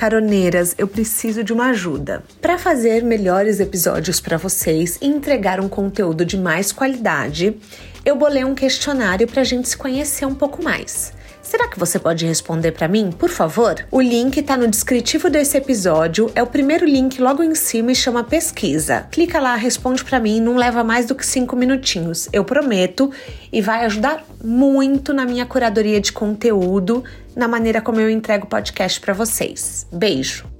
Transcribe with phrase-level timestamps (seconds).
[0.00, 2.24] Caroneiras, eu preciso de uma ajuda.
[2.40, 7.54] Para fazer melhores episódios para vocês e entregar um conteúdo de mais qualidade,
[8.02, 11.12] eu bolei um questionário para a gente se conhecer um pouco mais.
[11.50, 13.84] Será que você pode responder para mim, por favor?
[13.90, 17.94] O link está no descritivo desse episódio, é o primeiro link logo em cima e
[17.96, 19.08] chama pesquisa.
[19.10, 23.10] Clica lá, responde para mim, não leva mais do que cinco minutinhos, eu prometo,
[23.52, 27.02] e vai ajudar muito na minha curadoria de conteúdo,
[27.34, 29.88] na maneira como eu entrego o podcast para vocês.
[29.90, 30.59] Beijo!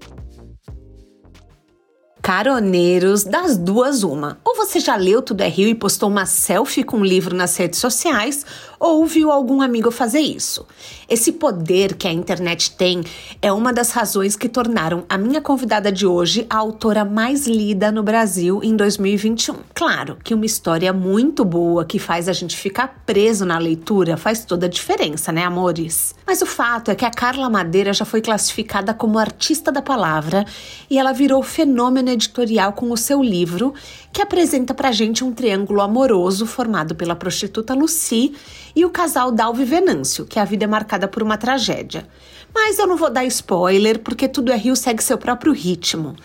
[2.22, 4.38] Caroneiros, das duas, uma.
[4.44, 7.56] Ou você já leu Tudo é Rio e postou uma selfie com um livro nas
[7.56, 8.44] redes sociais,
[8.78, 10.66] ou viu algum amigo fazer isso.
[11.10, 13.02] Esse poder que a internet tem
[13.42, 17.90] é uma das razões que tornaram a minha convidada de hoje a autora mais lida
[17.90, 19.56] no Brasil em 2021.
[19.74, 24.44] Claro que uma história muito boa que faz a gente ficar preso na leitura faz
[24.44, 26.14] toda a diferença, né, amores?
[26.24, 30.44] Mas o fato é que a Carla Madeira já foi classificada como artista da palavra
[30.88, 33.74] e ela virou fenômeno editorial com o seu livro,
[34.12, 38.32] que apresenta pra gente um triângulo amoroso formado pela prostituta Lucy
[38.76, 42.06] e o casal Dalvi Venâncio, que a vida é marcada por uma tragédia.
[42.54, 46.16] Mas eu não vou dar spoiler, porque Tudo é Rio segue seu próprio ritmo.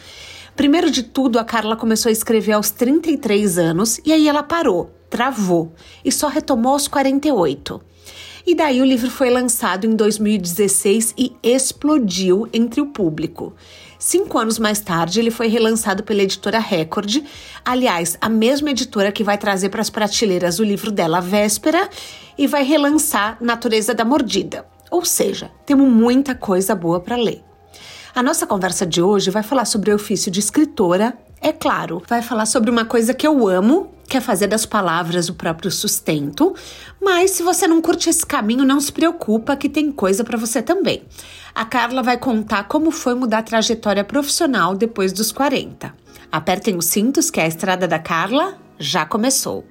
[0.55, 4.89] Primeiro de tudo, a Carla começou a escrever aos 33 anos e aí ela parou,
[5.09, 5.73] travou
[6.03, 7.81] e só retomou aos 48.
[8.47, 13.53] E daí o livro foi lançado em 2016 e explodiu entre o público.
[14.05, 17.23] Cinco anos mais tarde, ele foi relançado pela editora Record,
[17.65, 21.89] aliás, a mesma editora que vai trazer para as prateleiras o livro dela, Véspera,
[22.37, 24.67] e vai relançar Natureza da Mordida.
[24.91, 27.43] Ou seja, temos muita coisa boa para ler.
[28.13, 32.21] A nossa conversa de hoje vai falar sobre o ofício de escritora, é claro, vai
[32.21, 36.55] falar sobre uma coisa que eu amo, que é fazer das palavras o próprio sustento,
[37.01, 40.61] mas se você não curte esse caminho, não se preocupa que tem coisa para você
[40.61, 41.03] também.
[41.53, 45.93] A Carla vai contar como foi mudar a trajetória profissional depois dos 40.
[46.31, 49.65] Apertem os cintos que a estrada da Carla já começou.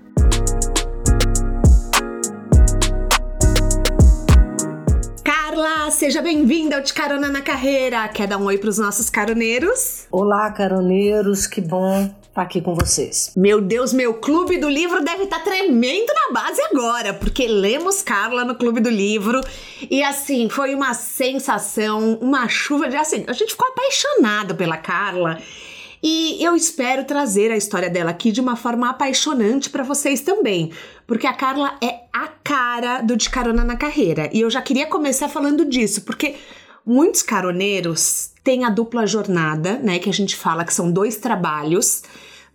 [5.55, 8.09] Carla, seja bem-vinda ao De Carona na Carreira.
[8.09, 10.05] Quer dar um oi para os nossos caroneiros?
[10.11, 13.31] Olá, caroneiros, que bom estar aqui com vocês.
[13.37, 18.03] Meu Deus, meu clube do livro deve estar tá tremendo na base agora, porque lemos
[18.03, 19.41] Carla no clube do livro
[19.89, 25.39] e assim, foi uma sensação, uma chuva de assim, a gente ficou apaixonado pela Carla.
[26.07, 30.71] E eu espero trazer a história dela aqui de uma forma apaixonante para vocês também,
[31.07, 34.29] porque a Carla é a cara do De Carona na Carreira.
[34.31, 36.35] E eu já queria começar falando disso, porque
[36.85, 42.03] muitos caroneiros têm a dupla jornada, né, que a gente fala que são dois trabalhos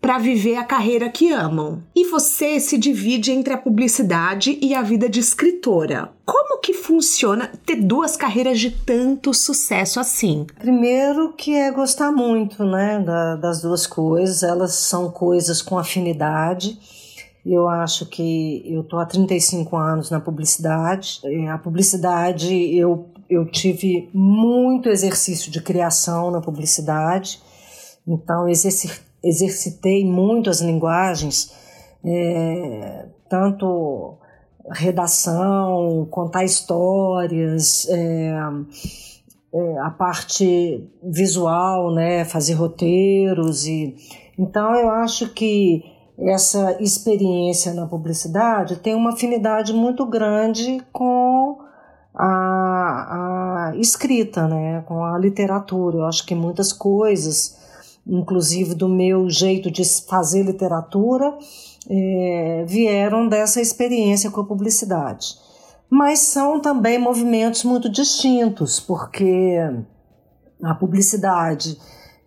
[0.02, 1.84] para viver a carreira que amam.
[1.96, 6.12] E você se divide entre a publicidade e a vida de escritora.
[6.26, 10.46] Como que funciona ter duas carreiras de tanto sucesso assim?
[10.58, 14.44] Primeiro que é gostar muito, né, da, das duas coisas.
[14.44, 16.80] Elas são coisas com afinidade.
[17.46, 21.22] Eu acho que eu tô há 35 anos na publicidade.
[21.52, 27.40] A publicidade eu eu tive muito exercício de criação na publicidade.
[28.08, 28.90] Então exerci
[29.24, 31.52] exercitei muito as linguagens,
[32.04, 34.18] é, tanto
[34.72, 38.34] redação, contar histórias, é,
[39.54, 43.96] é, a parte visual, né, fazer roteiros e
[44.38, 45.84] então eu acho que
[46.18, 51.58] essa experiência na publicidade tem uma afinidade muito grande com
[52.14, 55.98] a, a escrita, né, com a literatura.
[55.98, 57.58] Eu acho que muitas coisas
[58.06, 61.38] inclusive do meu jeito de fazer literatura,
[61.90, 65.36] é, vieram dessa experiência com a publicidade.
[65.90, 69.58] Mas são também movimentos muito distintos, porque
[70.64, 71.78] a publicidade,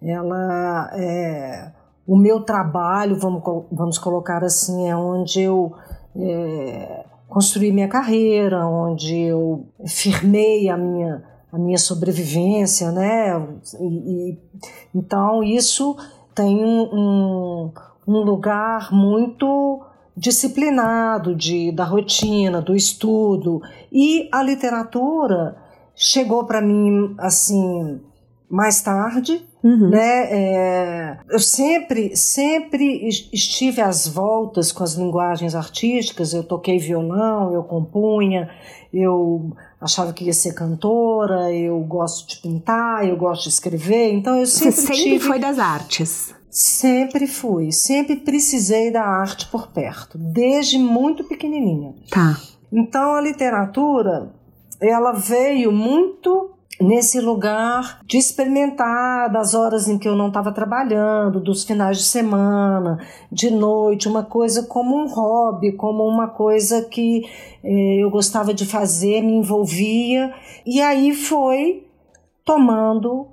[0.02, 1.72] ela é,
[2.06, 5.72] o meu trabalho, vamos, vamos colocar assim, é onde eu
[6.16, 13.46] é, construí minha carreira, onde eu firmei a minha a minha sobrevivência, né?
[13.78, 14.38] E, e,
[14.94, 15.94] então isso
[16.34, 17.70] tem um,
[18.08, 19.84] um lugar muito
[20.16, 23.60] disciplinado de, da rotina, do estudo.
[23.90, 25.56] E a literatura
[25.94, 28.00] chegou para mim assim
[28.48, 29.88] mais tarde, uhum.
[29.88, 30.28] né?
[30.30, 36.34] É, eu sempre, sempre estive às voltas com as linguagens artísticas.
[36.34, 38.50] Eu toquei violão, eu compunha,
[38.92, 39.52] eu
[39.82, 44.12] achava que ia ser cantora, eu gosto de pintar, eu gosto de escrever.
[44.12, 46.34] Então eu sempre Você sempre tive, foi das artes.
[46.48, 51.94] Sempre fui, sempre precisei da arte por perto, desde muito pequenininha.
[52.10, 52.38] Tá.
[52.70, 54.30] Então a literatura,
[54.80, 56.50] ela veio muito
[56.82, 62.04] nesse lugar de experimentar das horas em que eu não estava trabalhando, dos finais de
[62.04, 62.98] semana,
[63.30, 67.24] de noite, uma coisa como um hobby, como uma coisa que
[67.62, 70.32] eh, eu gostava de fazer, me envolvia,
[70.66, 71.86] e aí foi
[72.44, 73.28] tomando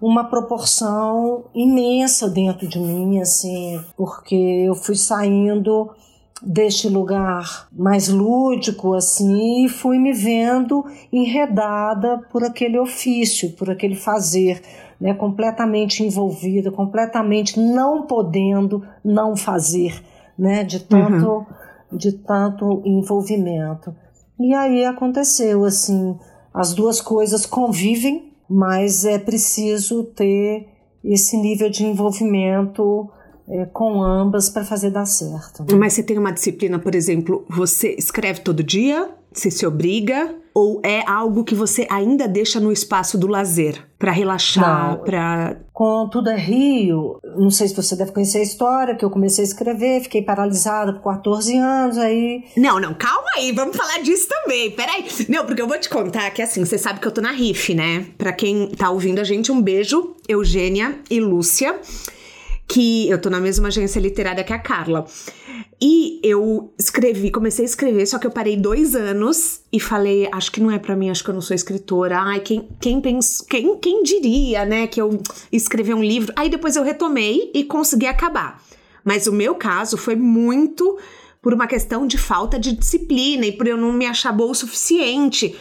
[0.00, 5.90] uma proporção imensa dentro de mim, assim, porque eu fui saindo
[6.42, 13.94] deste lugar mais lúdico assim e fui me vendo enredada por aquele ofício, por aquele
[13.94, 14.62] fazer,
[15.00, 20.02] né, completamente envolvida, completamente não podendo não fazer,
[20.38, 21.46] né, de tanto uhum.
[21.92, 23.94] de tanto envolvimento.
[24.38, 26.18] E aí aconteceu assim,
[26.52, 30.68] as duas coisas convivem, mas é preciso ter
[31.04, 33.08] esse nível de envolvimento
[33.50, 35.66] é, com ambas para fazer dar certo.
[35.76, 40.80] Mas você tem uma disciplina, por exemplo, você escreve todo dia, você se obriga, ou
[40.84, 46.30] é algo que você ainda deixa no espaço do lazer para relaxar, para com tudo
[46.30, 47.18] é Rio.
[47.36, 50.92] Não sei se você deve conhecer a história que eu comecei a escrever, fiquei paralisada
[50.92, 52.44] por 14 anos aí.
[52.56, 54.70] Não, não, calma aí, vamos falar disso também.
[54.72, 55.04] Peraí.
[55.28, 57.74] Não, porque eu vou te contar que assim, você sabe que eu tô na RIF,
[57.74, 58.06] né?
[58.18, 61.78] Para quem tá ouvindo a gente, um beijo, Eugênia e Lúcia
[62.70, 65.04] que eu tô na mesma agência literária que a Carla.
[65.82, 70.52] E eu escrevi, comecei a escrever, só que eu parei dois anos e falei, acho
[70.52, 72.18] que não é para mim, acho que eu não sou escritora.
[72.20, 75.20] Ai, quem, quem, pens, quem, quem diria, né, que eu
[75.50, 76.32] escrevi um livro?
[76.36, 78.62] Aí depois eu retomei e consegui acabar.
[79.04, 80.96] Mas o meu caso foi muito
[81.42, 84.54] por uma questão de falta de disciplina e por eu não me achar boa o
[84.54, 85.56] suficiente.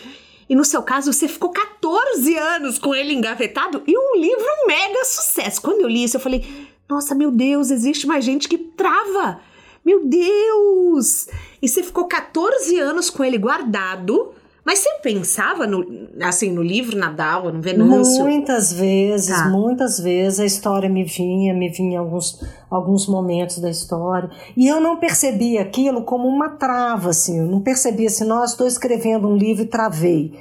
[0.50, 5.06] E no seu caso, você ficou 14 anos com ele engavetado e um livro mega
[5.06, 5.62] sucesso.
[5.62, 6.44] Quando eu li isso, eu falei,
[6.90, 9.40] nossa, meu Deus, existe mais gente que trava.
[9.86, 11.28] Meu Deus!
[11.62, 14.34] E você ficou 14 anos com ele guardado.
[14.66, 15.84] Mas você pensava no,
[16.22, 18.24] assim, no livro Nadal, no Venâncio?
[18.24, 19.50] Muitas vezes, tá.
[19.50, 24.30] muitas vezes a história me vinha, me vinha alguns, alguns momentos da história.
[24.56, 27.40] E eu não percebia aquilo como uma trava, assim.
[27.40, 30.40] Eu não percebia assim, nossa, estou escrevendo um livro e travei.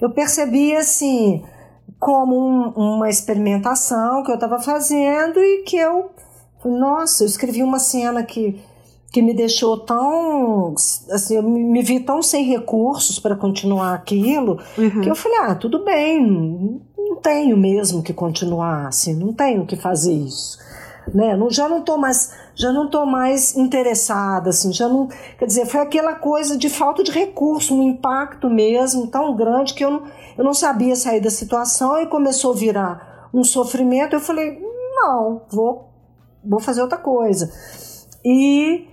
[0.00, 1.42] Eu percebia assim,
[1.98, 6.10] como um, uma experimentação que eu estava fazendo e que eu,
[6.64, 8.60] nossa, eu escrevi uma cena que,
[9.10, 10.74] que me deixou tão,
[11.10, 15.00] assim, eu me vi tão sem recursos para continuar aquilo, uhum.
[15.00, 19.76] que eu falei, ah, tudo bem, não tenho mesmo que continuar, assim, não tenho que
[19.76, 20.58] fazer isso.
[21.12, 21.36] Né?
[21.36, 25.06] Não, já não estou mais já não tô mais interessada assim já não
[25.38, 29.84] quer dizer foi aquela coisa de falta de recurso um impacto mesmo tão grande que
[29.84, 30.04] eu não,
[30.36, 34.14] eu não sabia sair da situação e começou a virar um sofrimento.
[34.14, 34.58] Eu falei,
[34.96, 35.88] não, vou,
[36.44, 37.52] vou fazer outra coisa.
[38.24, 38.86] E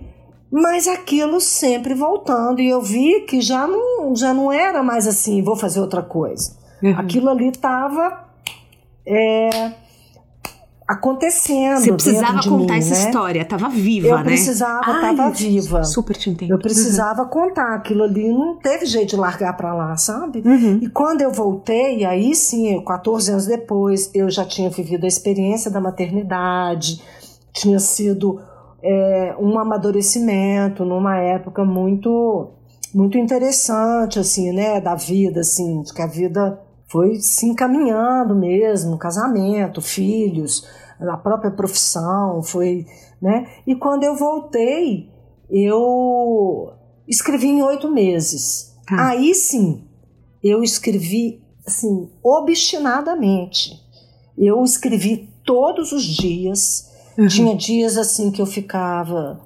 [0.50, 5.42] mas aquilo sempre voltando e eu vi que já não, já não era mais assim,
[5.42, 6.54] vou fazer outra coisa.
[6.82, 6.98] Uhum.
[6.98, 8.28] Aquilo ali estava
[9.06, 9.72] é,
[10.86, 11.80] acontecendo.
[11.80, 13.06] Você precisava contar mim, essa né?
[13.06, 14.20] história, tava viva, eu né?
[14.20, 15.84] Eu precisava, Ai, tava viva.
[15.84, 16.50] Super te entendo.
[16.50, 17.28] Eu precisava uhum.
[17.28, 20.42] contar aquilo ali, não teve jeito de largar para lá, sabe?
[20.44, 20.80] Uhum.
[20.82, 25.70] E quando eu voltei, aí sim, 14 anos depois, eu já tinha vivido a experiência
[25.70, 27.02] da maternidade,
[27.52, 28.40] tinha sido
[28.82, 32.50] é, um amadurecimento numa época muito
[32.94, 36.60] muito interessante assim, né, da vida assim, de que a vida
[36.92, 40.68] foi se encaminhando mesmo, casamento, filhos,
[41.00, 42.84] a própria profissão, foi,
[43.20, 43.48] né?
[43.66, 45.08] E quando eu voltei,
[45.50, 46.70] eu
[47.08, 48.76] escrevi em oito meses.
[48.86, 49.08] Tá.
[49.08, 49.84] Aí sim,
[50.44, 53.80] eu escrevi assim obstinadamente.
[54.36, 56.90] Eu escrevi todos os dias.
[57.16, 57.26] Uhum.
[57.26, 59.40] Tinha dias assim que eu ficava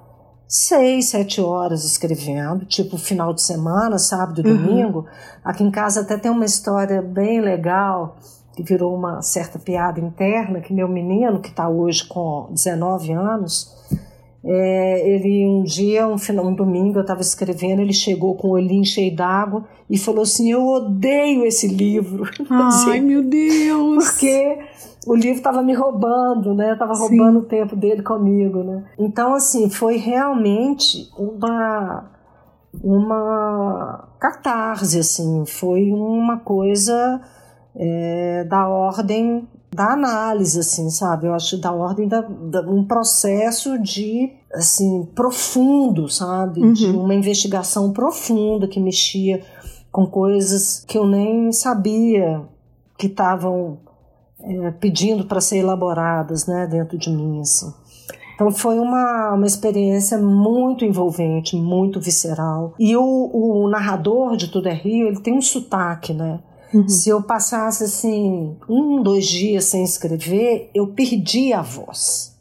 [0.48, 4.56] seis, sete horas escrevendo, tipo final de semana, sábado uhum.
[4.56, 5.06] domingo.
[5.44, 8.16] Aqui em casa até tem uma história bem legal
[8.54, 13.70] que virou uma certa piada interna, que meu menino, que está hoje com 19 anos,
[14.42, 18.52] é, ele um dia, um, final, um domingo, eu estava escrevendo, ele chegou com o
[18.52, 22.24] olhinho cheio d'água e falou assim, eu odeio esse livro.
[22.48, 24.04] Ai, meu Deus!
[24.04, 24.58] Porque
[25.06, 26.72] o livro estava me roubando, né?
[26.72, 28.84] Estava roubando o tempo dele comigo, né?
[28.98, 32.10] Então, assim, foi realmente uma
[32.82, 37.22] uma catarse, assim, foi uma coisa
[37.74, 41.26] é, da ordem da análise, assim, sabe?
[41.26, 46.62] Eu acho da ordem da, da um processo de, assim, profundo, sabe?
[46.62, 46.72] Uhum.
[46.72, 49.42] De uma investigação profunda que mexia
[49.92, 52.42] com coisas que eu nem sabia
[52.96, 53.78] que estavam
[54.46, 57.72] é, pedindo para ser elaboradas, né, dentro de mim, assim.
[58.36, 62.74] Então foi uma, uma experiência muito envolvente, muito visceral.
[62.78, 66.40] E o, o narrador de Tudo é Rio, ele tem um sotaque, né?
[66.72, 66.86] Uhum.
[66.86, 72.36] Se eu passasse assim um, dois dias sem escrever, eu perdia a voz.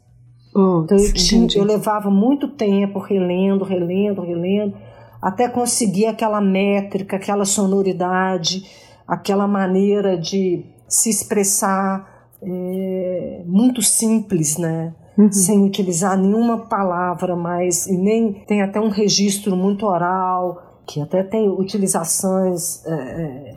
[0.54, 4.74] Oh, então eu, tinha, eu levava muito tempo relendo, relendo, relendo,
[5.20, 8.64] até conseguir aquela métrica, aquela sonoridade,
[9.08, 14.94] aquela maneira de se expressar é, muito simples, né?
[15.16, 15.32] Uhum.
[15.32, 21.22] Sem utilizar nenhuma palavra mais, e nem tem até um registro muito oral, que até
[21.22, 23.56] tem utilizações é, é,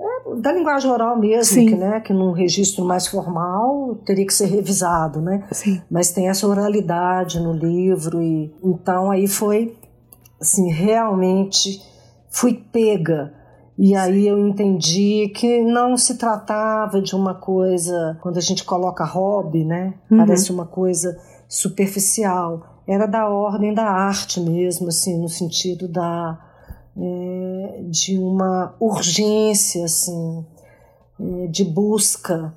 [0.00, 4.46] é da linguagem oral mesmo, que, né, que num registro mais formal teria que ser
[4.46, 5.46] revisado, né?
[5.50, 5.80] Sim.
[5.90, 9.74] Mas tem essa oralidade no livro e então aí foi
[10.40, 11.82] assim realmente
[12.30, 13.32] fui pega
[13.78, 19.04] e aí eu entendi que não se tratava de uma coisa, quando a gente coloca
[19.04, 19.94] hobby, né?
[20.10, 20.18] Uhum.
[20.18, 21.16] Parece uma coisa
[21.48, 22.82] superficial.
[22.88, 26.44] Era da ordem da arte mesmo, assim, no sentido da
[26.96, 30.44] é, de uma urgência, assim,
[31.20, 32.52] é, de busca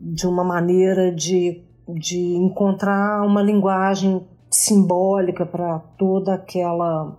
[0.00, 7.16] de uma maneira de, de encontrar uma linguagem simbólica para toda aquela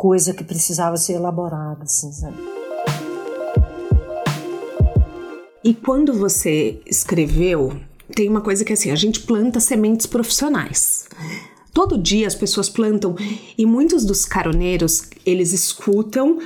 [0.00, 2.38] coisa que precisava ser elaborada, assim, sabe?
[5.62, 7.78] E quando você escreveu,
[8.16, 11.06] tem uma coisa que é assim, a gente planta sementes profissionais.
[11.74, 13.14] Todo dia as pessoas plantam
[13.58, 16.38] e muitos dos caroneiros, eles escutam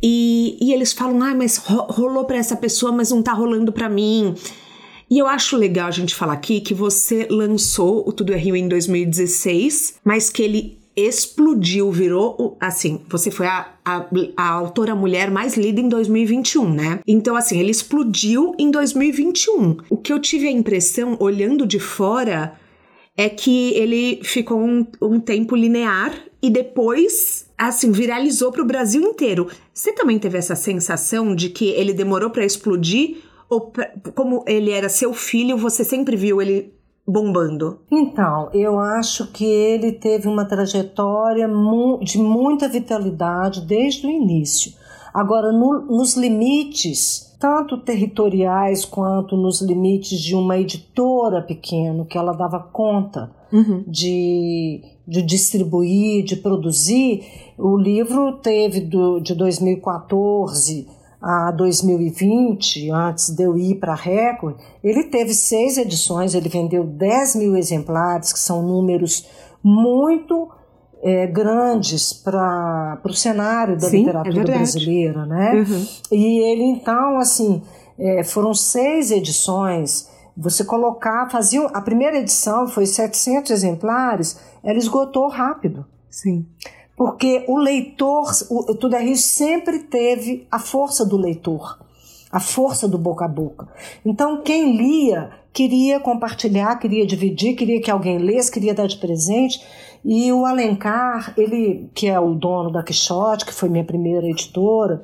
[0.00, 3.88] e, e eles falam: "Ah, mas rolou para essa pessoa, mas não tá rolando para
[3.88, 4.32] mim".
[5.10, 8.54] E eu acho legal a gente falar aqui que você lançou o Tudo é Rio
[8.54, 15.30] em 2016, mas que ele explodiu, virou assim, você foi a, a, a, autora mulher
[15.30, 17.00] mais lida em 2021, né?
[17.06, 19.76] Então, assim, ele explodiu em 2021.
[19.90, 22.58] O que eu tive a impressão, olhando de fora,
[23.14, 29.02] é que ele ficou um, um tempo linear e depois, assim, viralizou para o Brasil
[29.02, 29.48] inteiro.
[29.74, 33.18] Você também teve essa sensação de que ele demorou para explodir?
[33.48, 33.72] Ou
[34.14, 36.72] como ele era seu filho, você sempre viu ele
[37.06, 37.78] bombando?
[37.90, 41.48] Então, eu acho que ele teve uma trajetória
[42.02, 44.72] de muita vitalidade desde o início.
[45.14, 52.32] Agora, no, nos limites, tanto territoriais quanto nos limites de uma editora pequena, que ela
[52.32, 53.84] dava conta uhum.
[53.86, 57.24] de, de distribuir, de produzir,
[57.56, 60.95] o livro teve do, de 2014
[61.26, 66.84] a 2020, antes de eu ir para a Record, ele teve seis edições, ele vendeu
[66.84, 69.26] 10 mil exemplares, que são números
[69.60, 70.48] muito
[71.02, 75.54] é, grandes para o cenário da Sim, é literatura é brasileira, né?
[75.54, 75.86] Uhum.
[76.12, 77.60] E ele então, assim,
[77.98, 80.08] é, foram seis edições.
[80.36, 85.84] Você colocar, fazia a primeira edição foi 700 exemplares, ela esgotou rápido.
[86.08, 86.46] Sim
[86.96, 91.78] porque o leitor, o Tudarri sempre teve a força do leitor,
[92.32, 93.68] a força do boca a boca.
[94.04, 99.60] Então, quem lia queria compartilhar, queria dividir, queria que alguém lesse, queria dar de presente.
[100.04, 105.02] E o Alencar, ele que é o dono da Quixote, que foi minha primeira editora,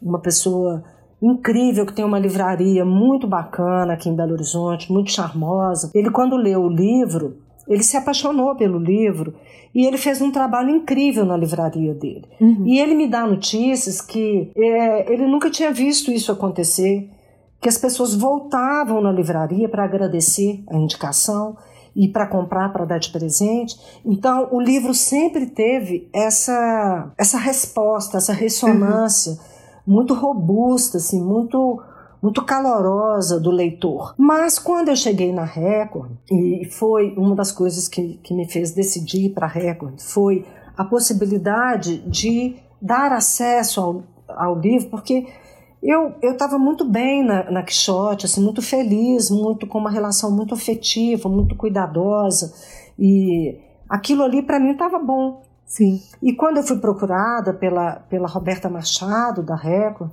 [0.00, 0.84] uma pessoa
[1.20, 5.90] incrível que tem uma livraria muito bacana aqui em Belo Horizonte, muito charmosa.
[5.94, 9.34] Ele quando leu o livro, ele se apaixonou pelo livro
[9.76, 12.24] e ele fez um trabalho incrível na livraria dele.
[12.40, 12.66] Uhum.
[12.66, 17.10] E ele me dá notícias que é, ele nunca tinha visto isso acontecer,
[17.60, 21.58] que as pessoas voltavam na livraria para agradecer a indicação
[21.94, 23.78] e para comprar para dar de presente.
[24.02, 29.38] Então, o livro sempre teve essa essa resposta, essa ressonância uhum.
[29.86, 31.82] muito robusta, assim, muito
[32.26, 34.12] muito calorosa do leitor.
[34.18, 38.72] Mas quando eu cheguei na Record, e foi uma das coisas que, que me fez
[38.72, 40.44] decidir para a Record, foi
[40.76, 45.28] a possibilidade de dar acesso ao, ao livro, porque
[45.80, 50.52] eu estava muito bem na, na Quixote, assim, muito feliz, muito com uma relação muito
[50.52, 52.52] afetiva, muito cuidadosa,
[52.98, 53.56] e
[53.88, 55.44] aquilo ali para mim estava bom.
[55.64, 56.02] Sim.
[56.20, 60.10] E quando eu fui procurada pela, pela Roberta Machado, da Record,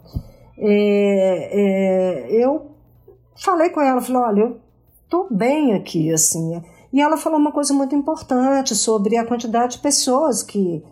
[0.57, 2.71] é, é, eu
[3.35, 4.57] falei com ela, falei, olha, eu
[5.09, 6.61] tô bem aqui, assim.
[6.91, 10.83] E ela falou uma coisa muito importante sobre a quantidade de pessoas que,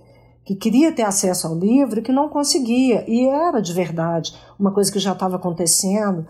[0.44, 3.06] que queria ter acesso ao livro e que não conseguia.
[3.08, 6.26] E era de verdade uma coisa que já estava acontecendo.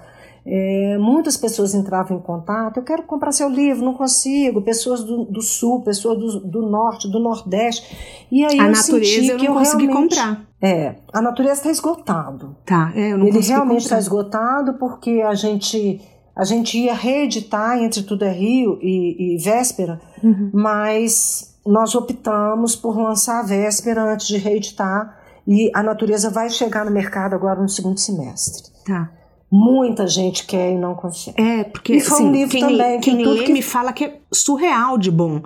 [0.45, 4.61] É, muitas pessoas entravam em contato, eu quero comprar seu livro, não consigo.
[4.61, 8.25] Pessoas do, do sul, pessoas do, do, norte, do nordeste.
[8.29, 10.50] E aí a eu natureza eu não eu consegui comprar.
[10.61, 12.55] É, a natureza está esgotado.
[12.65, 15.99] Tá, é, eu não Ele realmente está esgotado porque a gente
[16.35, 20.49] a gente ia reeditar entre Tudo é Rio e, e Véspera, Uhum.
[20.53, 26.85] mas nós optamos por lançar a Véspera antes de reeditar e a natureza vai chegar
[26.85, 28.71] no mercado agora no segundo semestre.
[28.85, 29.11] Tá.
[29.51, 31.41] Muita gente quer e não consegue.
[31.41, 33.61] É, porque E foi assim, um livro quem, também que quem tudo lê que- me
[33.61, 35.41] fala que é surreal de bom.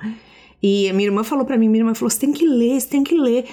[0.62, 2.88] E a minha irmã falou pra mim, minha irmã falou, você tem que ler, você
[2.88, 3.46] tem que ler.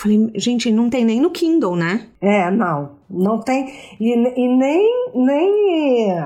[0.00, 2.06] Falei, gente, não tem nem no Kindle, né?
[2.20, 6.24] É, não, não tem e, e nem nem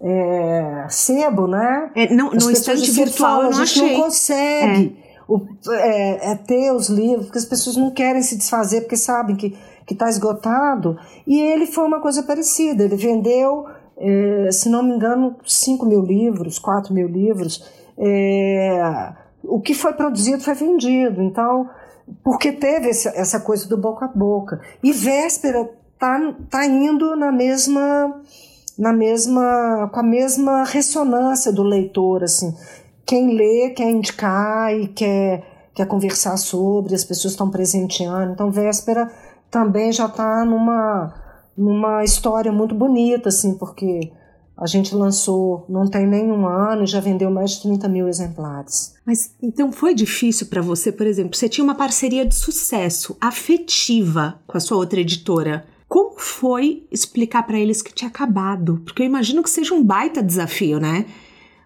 [0.00, 1.90] é, sebo, né?
[1.94, 3.96] É, não, As no estante virtual falam, eu não a gente achei.
[3.96, 4.96] não consegue
[5.28, 5.40] o-
[5.72, 9.56] é, é ter os livros, porque as pessoas não querem se desfazer, porque sabem que
[9.90, 10.96] está esgotado.
[11.26, 12.84] E ele foi uma coisa parecida.
[12.84, 13.66] Ele vendeu,
[13.98, 17.64] é, se não me engano, 5 mil livros, 4 mil livros.
[17.98, 19.12] É,
[19.44, 21.20] o que foi produzido foi vendido.
[21.22, 21.68] Então,
[22.22, 24.60] porque teve essa coisa do boca a boca.
[24.82, 26.18] E Véspera tá,
[26.50, 28.20] tá indo na mesma
[28.78, 32.56] na mesma com a mesma ressonância do leitor assim
[33.04, 39.10] quem lê quer indicar e quer quer conversar sobre as pessoas estão presenteando então véspera
[39.50, 41.14] também já está numa
[41.54, 44.10] numa história muito bonita assim porque
[44.60, 48.94] a gente lançou não tem nenhum ano e já vendeu mais de 30 mil exemplares
[49.06, 54.38] Mas então foi difícil pra você, por exemplo, você tinha uma parceria de sucesso afetiva
[54.46, 55.64] com a sua outra editora.
[55.88, 58.80] Como foi explicar pra eles que tinha acabado?
[58.84, 61.04] Porque eu imagino que seja um baita desafio, né?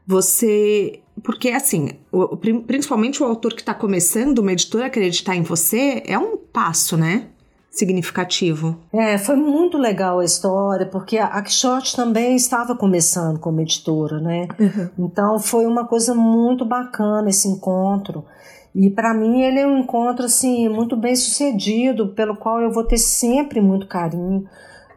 [0.06, 1.00] Você.
[1.22, 2.36] Porque, assim, o-
[2.66, 7.28] principalmente o autor que está começando, uma editora acreditar em você, é um passo, né?
[7.74, 8.76] Significativo.
[8.92, 14.46] É, foi muito legal a história, porque a Quixote também estava começando como editora, né?
[14.96, 18.24] Então foi uma coisa muito bacana esse encontro.
[18.72, 22.84] E para mim ele é um encontro assim muito bem sucedido, pelo qual eu vou
[22.84, 24.48] ter sempre muito carinho,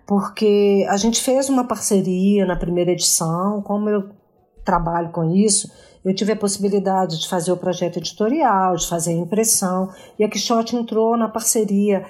[0.05, 4.09] porque a gente fez uma parceria na primeira edição, como eu
[4.63, 5.71] trabalho com isso,
[6.03, 10.29] eu tive a possibilidade de fazer o projeto editorial, de fazer a impressão, e a
[10.29, 12.05] Quixote entrou na parceria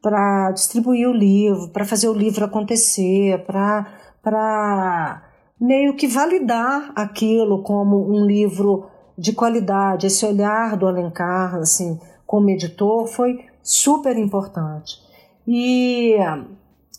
[0.00, 5.22] para distribuir o livro, para fazer o livro acontecer, para
[5.60, 8.86] meio que validar aquilo como um livro
[9.16, 10.06] de qualidade.
[10.06, 14.98] Esse olhar do Alencar, assim, como editor, foi super importante.
[15.46, 16.16] E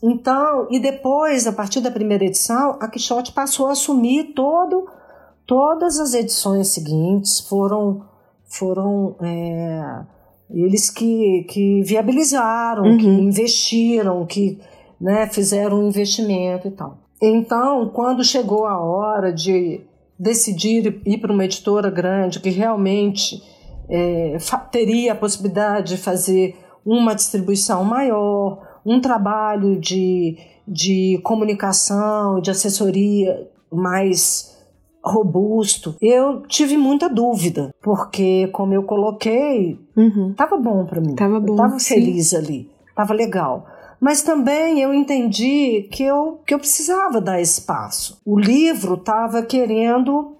[0.02, 4.88] então, e depois, a partir da primeira edição, a Quixote passou a assumir todo,
[5.46, 8.06] todas as edições seguintes, foram,
[8.46, 10.06] foram é,
[10.50, 12.98] eles que, que viabilizaram, Uhum.
[12.98, 14.60] que investiram, que
[15.00, 16.98] né, fizeram um investimento e tal.
[17.22, 19.82] Então, quando chegou a hora de
[20.18, 23.42] decidir ir para uma editora grande que realmente
[23.90, 24.38] é,
[24.72, 26.56] teria a possibilidade de fazer
[26.86, 34.55] uma distribuição maior, um trabalho de, de comunicação, de assessoria mais
[35.06, 40.34] robusto, eu tive muita dúvida, porque como eu coloquei, Uhum.
[40.36, 41.16] Tava bom para mim.
[41.16, 41.96] Tava bom, Eu tava sim.
[41.96, 42.70] feliz ali.
[42.94, 43.66] Tava legal.
[44.00, 48.20] Mas também eu entendi que eu, que eu precisava dar espaço.
[48.26, 50.36] O livro tava querendo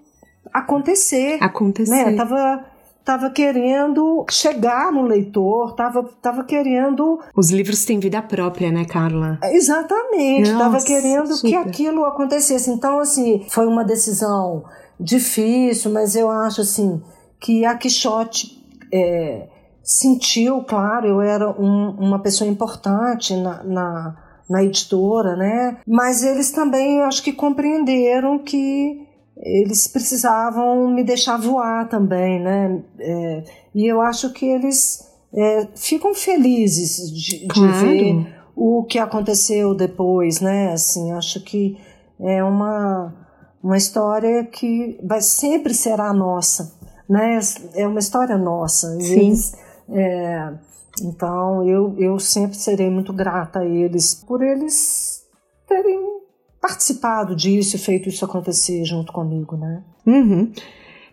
[0.52, 1.38] acontecer.
[1.40, 2.10] Acontecer.
[2.10, 2.64] Né?
[3.06, 7.20] Tava, tava querendo chegar no leitor, tava, tava querendo.
[7.36, 9.38] Os livros têm vida própria, né, Carla?
[9.44, 11.56] Exatamente, Nossa, tava querendo que super.
[11.58, 12.68] aquilo acontecesse.
[12.68, 14.64] Então, assim, foi uma decisão
[14.98, 17.00] difícil, mas eu acho assim
[17.38, 18.60] que a Quixote
[18.92, 19.46] é,
[19.82, 24.16] sentiu, claro, eu era um- uma pessoa importante na, na,
[24.50, 25.78] na editora, né?
[25.86, 29.05] Mas eles também, eu acho que compreenderam que
[29.38, 32.82] eles precisavam me deixar voar também, né?
[32.98, 33.44] É,
[33.74, 37.86] e eu acho que eles é, ficam felizes de, de Claro.
[37.86, 40.72] ver o que aconteceu depois, né?
[40.72, 41.76] Assim, acho que
[42.18, 43.14] é uma,
[43.62, 46.72] uma história que vai sempre será nossa,
[47.08, 47.38] né?
[47.74, 48.98] É uma história nossa.
[48.98, 49.20] Sim.
[49.20, 49.52] eles,
[49.90, 50.54] é,
[51.02, 55.22] então eu, eu sempre serei muito grata a eles por eles
[55.68, 56.15] terem
[56.60, 59.82] participado disso feito isso acontecer junto comigo, né?
[60.06, 60.50] Uhum.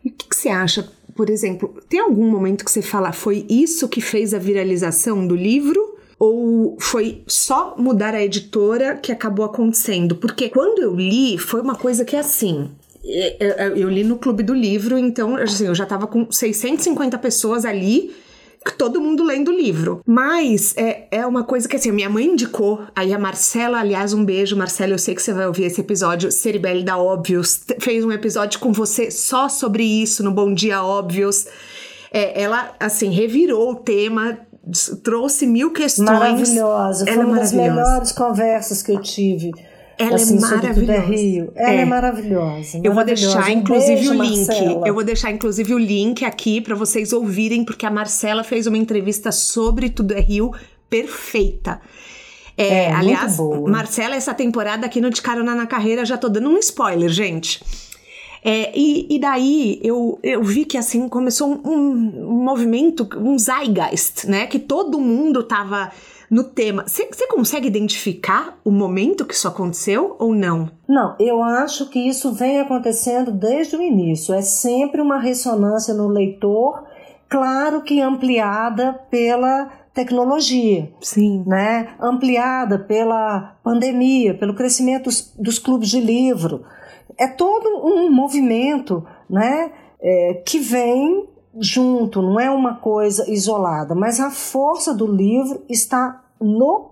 [0.03, 3.45] E o que, que você acha, por exemplo, tem algum momento que você fala, foi
[3.49, 5.93] isso que fez a viralização do livro?
[6.19, 10.15] Ou foi só mudar a editora que acabou acontecendo?
[10.15, 12.69] Porque quando eu li, foi uma coisa que assim.
[13.39, 17.17] é, é, Eu li no clube do livro, então assim, eu já tava com 650
[17.17, 18.11] pessoas ali
[18.71, 20.01] todo mundo lendo o livro.
[20.05, 24.23] Mas é, é uma coisa que assim, minha mãe indicou, aí a Marcela, aliás, um
[24.23, 28.11] beijo, Marcela, eu sei que você vai ouvir esse episódio, Ceribelli da Óbvios, fez um
[28.11, 31.45] episódio com você só sobre isso no Bom Dia Óbvios.
[32.11, 34.37] É, ela, assim, revirou o tema,
[35.03, 36.09] trouxe mil questões.
[36.09, 39.51] Maravilhosa, foi uma das melhores conversas que eu tive
[39.97, 40.93] ela assim, é maravilhosa.
[40.93, 41.51] É Rio.
[41.55, 42.81] Ela é, é maravilhosa.
[42.83, 44.47] Eu vou deixar, inclusive, beijo, o link.
[44.47, 44.87] Marcela.
[44.87, 48.77] Eu vou deixar, inclusive, o link aqui para vocês ouvirem, porque a Marcela fez uma
[48.77, 50.51] entrevista sobre Tudo é Rio
[50.89, 51.81] perfeita.
[52.57, 56.49] É, é aliás, Marcela, essa temporada aqui no De Carona na Carreira, já tô dando
[56.49, 57.63] um spoiler, gente.
[58.45, 64.27] É, e, e, daí eu, eu vi que assim começou um, um, movimento, um zeitgeist,
[64.27, 64.47] né?
[64.47, 65.91] Que todo mundo tava
[66.33, 66.83] no tema.
[66.87, 70.71] Você consegue identificar o momento que isso aconteceu ou não?
[70.89, 74.33] Não, eu acho que isso vem acontecendo desde o início.
[74.33, 76.85] É sempre uma ressonância no leitor,
[77.29, 81.93] claro que ampliada pela tecnologia, sim, né?
[82.01, 86.65] Ampliada pela pandemia, pelo crescimento dos, dos clubes de livro.
[87.15, 89.71] É todo um movimento, né?
[90.01, 96.22] É, que vem junto, não é uma coisa isolada, mas a força do livro está
[96.43, 96.91] no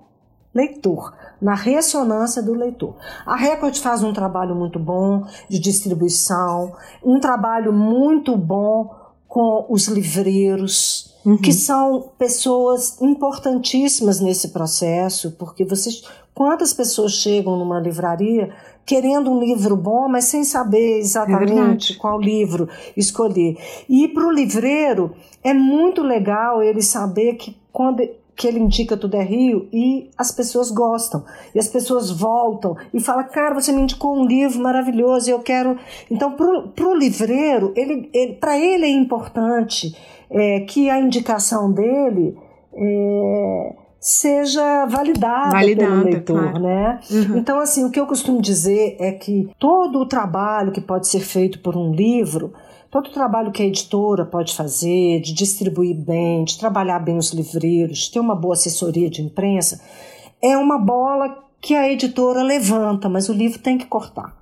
[0.54, 2.96] leitor, na ressonância do leitor.
[3.26, 8.94] A Record faz um trabalho muito bom de distribuição, um trabalho muito bom
[9.28, 11.38] com os livreiros, uhum.
[11.38, 18.54] que são pessoas importantíssimas nesse processo, porque vocês quantas pessoas chegam numa livraria
[18.86, 23.58] querendo um livro bom, mas sem saber exatamente é qual livro escolher.
[23.88, 28.02] E para o livreiro é muito legal ele saber que quando
[28.36, 31.24] que ele indica Tudo é Rio e as pessoas gostam.
[31.54, 35.40] E as pessoas voltam e falam, cara, você me indicou um livro maravilhoso e eu
[35.40, 35.78] quero...
[36.10, 39.96] Então, para o livreiro, ele, ele, para ele é importante
[40.30, 42.38] é, que a indicação dele...
[42.74, 46.60] É, seja validada, validada pelo leitor, claro.
[46.60, 47.00] né?
[47.12, 47.38] Uhum.
[47.38, 51.20] Então, assim, o que eu costumo dizer é que todo o trabalho que pode ser
[51.20, 52.52] feito por um livro
[52.92, 57.32] todo o trabalho que a editora pode fazer, de distribuir bem, de trabalhar bem os
[57.32, 59.82] livreiros, ter uma boa assessoria de imprensa,
[60.42, 64.36] é uma bola que a editora levanta, mas o livro tem que cortar.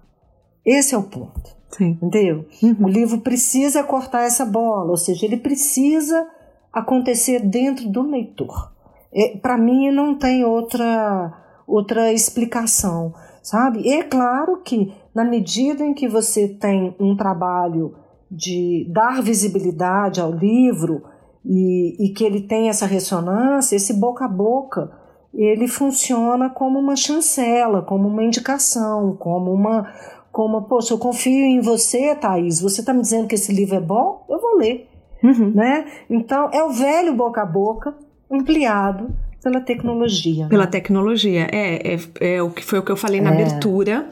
[0.65, 1.59] Esse é o ponto.
[1.69, 1.97] Sim.
[2.01, 2.45] Entendeu?
[2.63, 2.85] Uhum.
[2.85, 6.27] O livro precisa cortar essa bola, ou seja, ele precisa
[6.73, 8.71] acontecer dentro do leitor.
[9.13, 11.33] É, Para mim, não tem outra,
[11.67, 13.81] outra explicação, sabe?
[13.81, 17.95] E é claro que, na medida em que você tem um trabalho
[18.29, 21.03] de dar visibilidade ao livro
[21.45, 24.91] e, e que ele tem essa ressonância, esse boca a boca,
[25.33, 29.91] ele funciona como uma chancela, como uma indicação, como uma.
[30.31, 32.61] Como, poxa, eu confio em você, Thaís.
[32.61, 34.25] Você está me dizendo que esse livro é bom?
[34.29, 34.87] Eu vou ler.
[35.23, 35.51] Uhum.
[35.53, 35.85] Né?
[36.09, 37.95] Então, é o velho boca a boca
[38.31, 39.09] ampliado
[39.43, 40.47] pela tecnologia.
[40.47, 40.71] Pela né?
[40.71, 43.33] tecnologia, é, é, é, o que foi o que eu falei na é.
[43.33, 44.07] abertura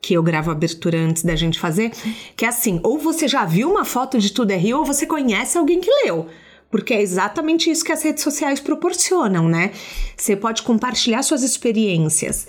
[0.00, 1.92] que eu gravo a abertura antes da gente fazer,
[2.36, 5.06] que é assim, ou você já viu uma foto de Tudo é Rio, ou você
[5.06, 6.26] conhece alguém que leu.
[6.70, 9.72] Porque é exatamente isso que as redes sociais proporcionam, né?
[10.16, 12.46] Você pode compartilhar suas experiências.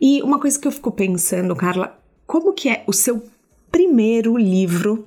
[0.00, 3.22] E uma coisa que eu fico pensando, Carla, como que é o seu
[3.70, 5.06] primeiro livro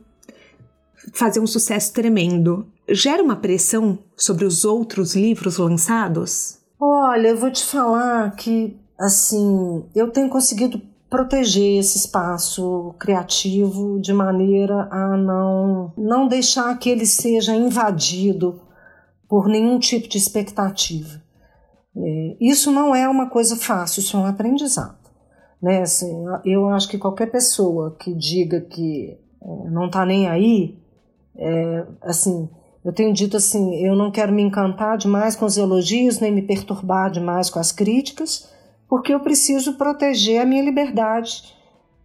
[1.13, 2.67] fazer um sucesso tremendo?
[2.87, 6.59] Gera uma pressão sobre os outros livros lançados?
[6.79, 10.81] Olha, eu vou te falar que, assim, eu tenho conseguido
[11.13, 18.59] proteger esse espaço criativo de maneira a não, não deixar que ele seja invadido
[19.29, 21.21] por nenhum tipo de expectativa.
[21.95, 24.97] É, isso não é uma coisa fácil, isso é um aprendizado.
[25.61, 25.83] Né?
[25.83, 30.79] Assim, eu acho que qualquer pessoa que diga que é, não está nem aí,
[31.37, 32.49] é, assim,
[32.83, 36.41] eu tenho dito assim, eu não quero me encantar demais com os elogios, nem me
[36.41, 38.51] perturbar demais com as críticas,
[38.93, 41.51] porque eu preciso proteger a minha liberdade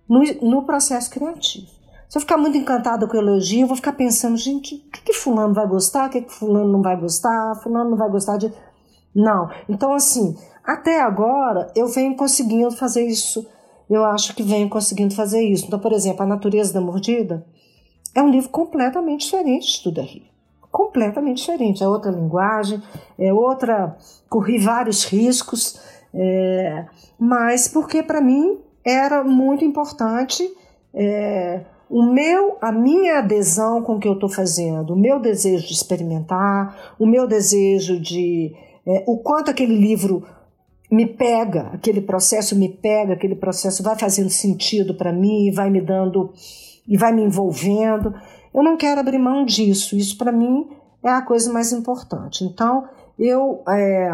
[0.09, 1.67] no, no processo criativo.
[2.09, 5.03] Se eu ficar muito encantada com o elogio, eu vou ficar pensando, gente, o que,
[5.03, 8.39] que fulano vai gostar, o que, que fulano não vai gostar, fulano não vai gostar
[8.39, 8.51] de...
[9.15, 9.51] Não.
[9.69, 13.47] Então, assim, até agora eu venho conseguindo fazer isso.
[13.91, 15.67] Eu acho que venho conseguindo fazer isso.
[15.67, 17.45] Então, por exemplo, A Natureza da Mordida
[18.15, 20.25] é um livro completamente diferente de Tudo Rio.
[20.71, 21.85] Completamente diferente.
[21.85, 22.83] É outra linguagem,
[23.19, 23.95] é outra...
[24.31, 25.81] Corri vários riscos,
[26.15, 26.87] é,
[27.19, 30.49] mas porque para mim era muito importante
[30.95, 35.67] é, o meu, a minha adesão com o que eu estou fazendo, o meu desejo
[35.67, 38.55] de experimentar, o meu desejo de
[38.87, 40.27] é, o quanto aquele livro
[40.91, 45.81] me pega, aquele processo me pega, aquele processo vai fazendo sentido para mim, vai me
[45.81, 46.33] dando
[46.87, 48.15] e vai me envolvendo.
[48.55, 49.97] Eu não quero abrir mão disso.
[49.97, 50.67] Isso para mim
[51.03, 52.45] é a coisa mais importante.
[52.45, 54.11] Então, eu é,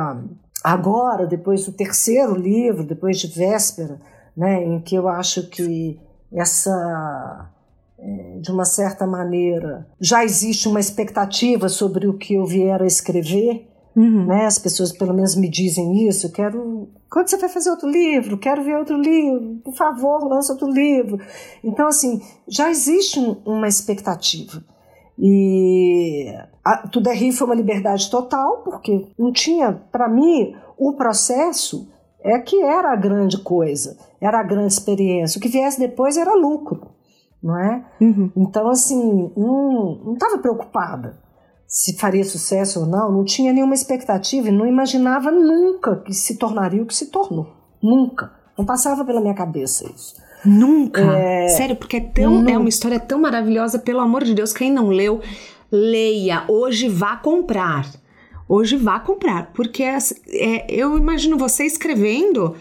[0.64, 4.00] agora, depois do terceiro livro, depois de Véspera,
[4.34, 6.00] né, em que eu acho que
[6.32, 7.50] essa
[7.98, 12.86] é, de uma certa maneira já existe uma expectativa sobre o que eu vier a
[12.86, 14.26] escrever, uhum.
[14.26, 14.46] né?
[14.46, 16.32] As pessoas pelo menos me dizem isso.
[16.32, 18.36] Quero quando você vai fazer outro livro?
[18.36, 19.60] Quero ver outro livro.
[19.64, 21.20] Por favor, lança outro livro.
[21.62, 24.64] Então assim já existe uma expectativa.
[25.18, 31.88] E a, Tudo é foi uma liberdade total, porque não tinha, para mim, o processo
[32.20, 35.38] é que era a grande coisa, era a grande experiência.
[35.38, 36.90] O que viesse depois era lucro,
[37.42, 37.84] não é?
[38.00, 38.32] Uhum.
[38.36, 41.22] Então, assim, não estava preocupada
[41.66, 46.36] se faria sucesso ou não, não tinha nenhuma expectativa e não imaginava nunca que se
[46.36, 47.48] tornaria o que se tornou.
[47.82, 48.32] Nunca.
[48.56, 50.14] Não passava pela minha cabeça isso.
[50.44, 51.00] Nunca.
[51.00, 51.48] É...
[51.48, 54.88] Sério, porque é tão é uma história tão maravilhosa, pelo amor de Deus, quem não
[54.88, 55.20] leu,
[55.70, 56.44] leia.
[56.48, 57.90] Hoje vá comprar.
[58.48, 59.96] Hoje vá comprar, porque é,
[60.28, 62.54] é, eu imagino você escrevendo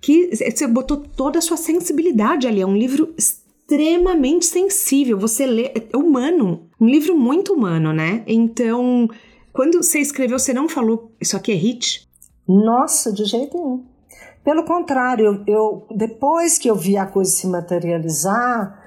[0.00, 2.60] que você botou toda a sua sensibilidade ali.
[2.60, 5.18] É um livro extremamente sensível.
[5.18, 8.22] Você lê, é humano, um livro muito humano, né?
[8.26, 9.08] Então,
[9.52, 12.06] quando você escreveu, você não falou isso aqui é hit?
[12.46, 13.84] Nossa, de jeito nenhum.
[14.44, 18.78] Pelo contrário, eu, depois que eu vi a coisa se materializar,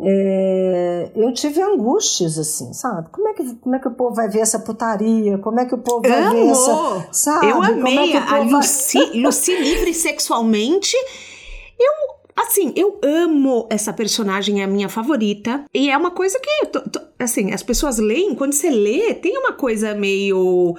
[0.00, 3.08] é, eu tive angústias, assim, sabe?
[3.10, 5.38] Como é, que, como é que o povo vai ver essa putaria?
[5.38, 6.32] Como é que o povo vai Amo.
[6.32, 7.08] ver essa.
[7.10, 7.50] Sabe?
[7.50, 9.20] Eu amei é a Lucy, vai...
[9.20, 10.94] Lucy livre sexualmente.
[11.78, 15.64] Eu Assim, eu amo essa personagem, é a minha favorita.
[15.74, 16.50] E é uma coisa que,
[17.18, 20.76] assim, as pessoas leem, quando você lê, tem uma coisa meio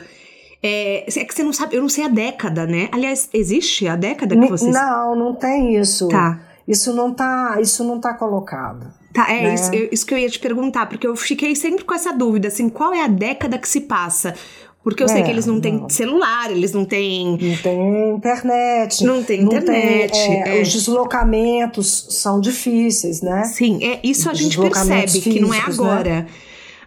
[0.61, 2.89] é, é, que você não sabe, eu não sei a década, né?
[2.91, 4.69] Aliás, existe a década que você.
[4.69, 6.07] Não, não tem isso.
[6.09, 6.39] Tá.
[6.67, 8.87] Isso não tá, isso não tá colocado.
[9.13, 9.53] Tá, é né?
[9.55, 12.69] isso, isso que eu ia te perguntar, porque eu fiquei sempre com essa dúvida, assim,
[12.69, 14.35] qual é a década que se passa?
[14.83, 15.89] Porque eu é, sei que eles não têm não.
[15.89, 17.37] celular, eles não têm.
[17.41, 19.03] Não tem internet.
[19.03, 20.11] Não tem internet.
[20.11, 20.61] Tem, é, é.
[20.61, 23.43] Os deslocamentos são difíceis, né?
[23.45, 26.09] Sim, é, isso a gente percebe físicos, que não é agora.
[26.09, 26.27] Né?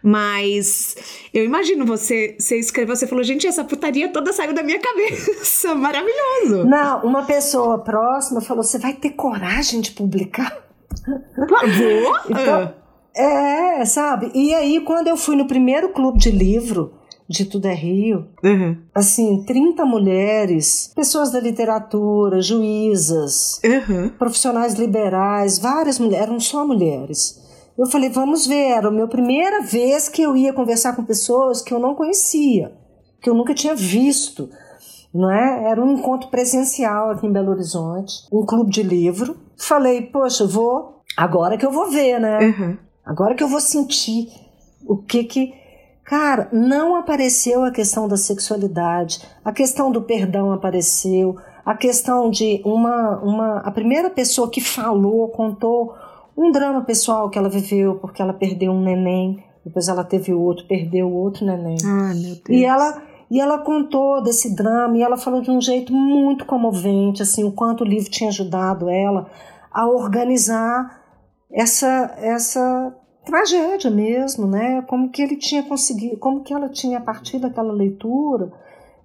[0.02, 0.96] Mas
[1.32, 5.74] eu imagino você, você escreveu, você falou, gente, essa putaria toda saiu da minha cabeça.
[5.76, 6.64] Maravilhoso.
[6.64, 10.58] Não, uma pessoa próxima falou: você vai ter coragem de publicar?
[11.06, 12.16] Vou?
[12.30, 12.74] então,
[13.14, 14.30] é, sabe?
[14.34, 16.94] E aí, quando eu fui no primeiro clube de livro
[17.28, 18.76] de Tudo é Rio, uhum.
[18.94, 24.10] assim, 30 mulheres, pessoas da literatura, juízas, uhum.
[24.10, 27.41] profissionais liberais, várias mulheres, eram só mulheres.
[27.76, 31.62] Eu falei, vamos ver, era a minha primeira vez que eu ia conversar com pessoas
[31.62, 32.72] que eu não conhecia,
[33.20, 34.48] que eu nunca tinha visto.
[35.12, 35.70] Não é?
[35.70, 39.36] Era um encontro presencial aqui em Belo Horizonte, um clube de livro.
[39.58, 42.38] Falei, poxa, vou, agora que eu vou ver, né?
[42.38, 42.78] Uhum.
[43.04, 44.28] Agora que eu vou sentir
[44.86, 45.54] o que que.
[46.04, 52.62] Cara, não apareceu a questão da sexualidade, a questão do perdão apareceu, a questão de
[52.64, 53.18] uma.
[53.22, 55.94] uma a primeira pessoa que falou, contou
[56.36, 60.66] um drama pessoal que ela viveu porque ela perdeu um neném, depois ela teve outro,
[60.66, 61.76] perdeu outro neném.
[61.84, 62.48] Ah, meu Deus.
[62.48, 67.22] E ela e ela contou desse drama e ela falou de um jeito muito comovente,
[67.22, 69.30] assim, o quanto o livro tinha ajudado ela
[69.70, 71.00] a organizar
[71.50, 74.82] essa essa tragédia mesmo, né?
[74.82, 78.52] Como que ele tinha conseguido, como que ela tinha a partir daquela leitura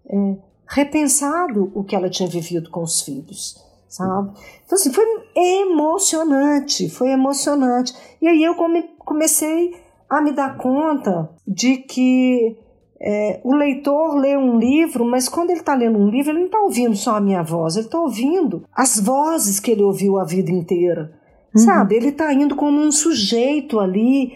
[0.10, 0.38] é,
[0.68, 4.32] repensado o que ela tinha vivido com os filhos sabe?
[4.66, 7.94] Então, assim, foi emocionante, foi emocionante.
[8.22, 9.76] E aí eu come, comecei
[10.10, 12.58] a me dar conta de que
[13.00, 16.46] é, o leitor lê um livro, mas quando ele está lendo um livro, ele não
[16.48, 20.24] está ouvindo só a minha voz, ele está ouvindo as vozes que ele ouviu a
[20.24, 21.14] vida inteira,
[21.54, 21.62] uhum.
[21.62, 21.96] sabe?
[21.96, 24.34] Ele está indo como um sujeito ali,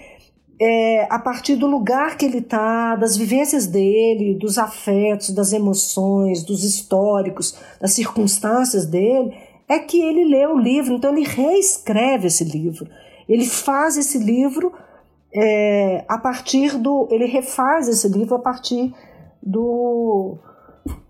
[0.64, 6.44] é, a partir do lugar que ele está, das vivências dele, dos afetos, das emoções,
[6.44, 9.36] dos históricos, das circunstâncias dele,
[9.68, 10.94] é que ele lê o livro.
[10.94, 12.88] Então ele reescreve esse livro.
[13.28, 14.72] Ele faz esse livro
[15.34, 17.08] é, a partir do.
[17.10, 18.94] Ele refaz esse livro a partir
[19.42, 20.38] do,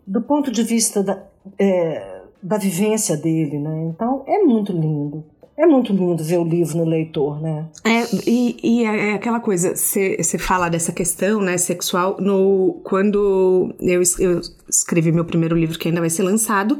[0.07, 1.27] do ponto de vista da,
[1.59, 3.59] é, da vivência dele.
[3.59, 3.91] Né?
[3.93, 5.25] Então é muito lindo.
[5.61, 7.67] É muito lindo ver o livro no leitor, né?
[7.83, 13.71] É, e, e é, é aquela coisa, você fala dessa questão, né, sexual, no, quando
[13.79, 16.79] eu, eu escrevi meu primeiro livro, que ainda vai ser lançado,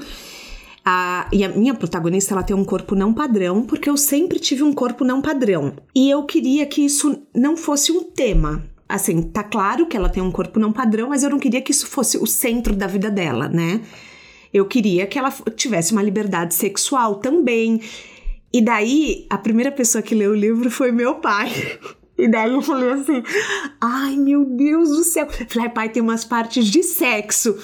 [0.83, 4.63] a, e a minha protagonista ela tem um corpo não padrão, porque eu sempre tive
[4.63, 5.73] um corpo não padrão.
[5.93, 8.63] E eu queria que isso não fosse um tema.
[8.89, 11.71] Assim, tá claro que ela tem um corpo não padrão, mas eu não queria que
[11.71, 13.79] isso fosse o centro da vida dela, né?
[14.51, 17.79] Eu queria que ela tivesse uma liberdade sexual também.
[18.53, 21.51] E daí, a primeira pessoa que leu o livro foi meu pai.
[22.17, 23.23] E daí eu falei assim:
[23.79, 25.27] ai meu Deus do céu.
[25.47, 27.57] Falei, pai, tem umas partes de sexo.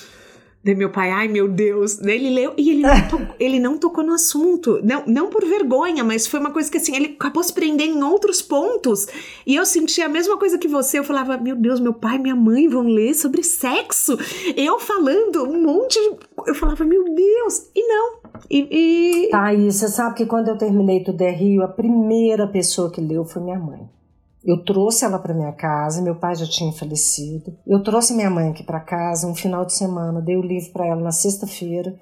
[0.63, 1.97] Daí meu pai, ai meu Deus.
[1.97, 4.79] Daí ele leu e ele não, tocou, ele não tocou no assunto.
[4.83, 8.03] Não, não por vergonha, mas foi uma coisa que assim, ele acabou se prendendo em
[8.03, 9.07] outros pontos.
[9.45, 10.99] E eu senti a mesma coisa que você.
[10.99, 14.17] Eu falava, meu Deus, meu pai e minha mãe vão ler sobre sexo.
[14.55, 16.17] Eu falando um monte de.
[16.45, 17.69] Eu falava, meu Deus.
[17.73, 18.17] E não.
[18.49, 18.67] E.
[18.69, 19.29] e...
[19.29, 22.99] Tá, e você sabe que quando eu terminei tudo é Rio, a primeira pessoa que
[22.99, 23.96] leu foi minha mãe.
[24.47, 27.53] Eu trouxe ela para minha casa, meu pai já tinha falecido.
[27.67, 30.87] Eu trouxe minha mãe aqui para casa um final de semana, dei o livro para
[30.87, 31.93] ela na sexta-feira.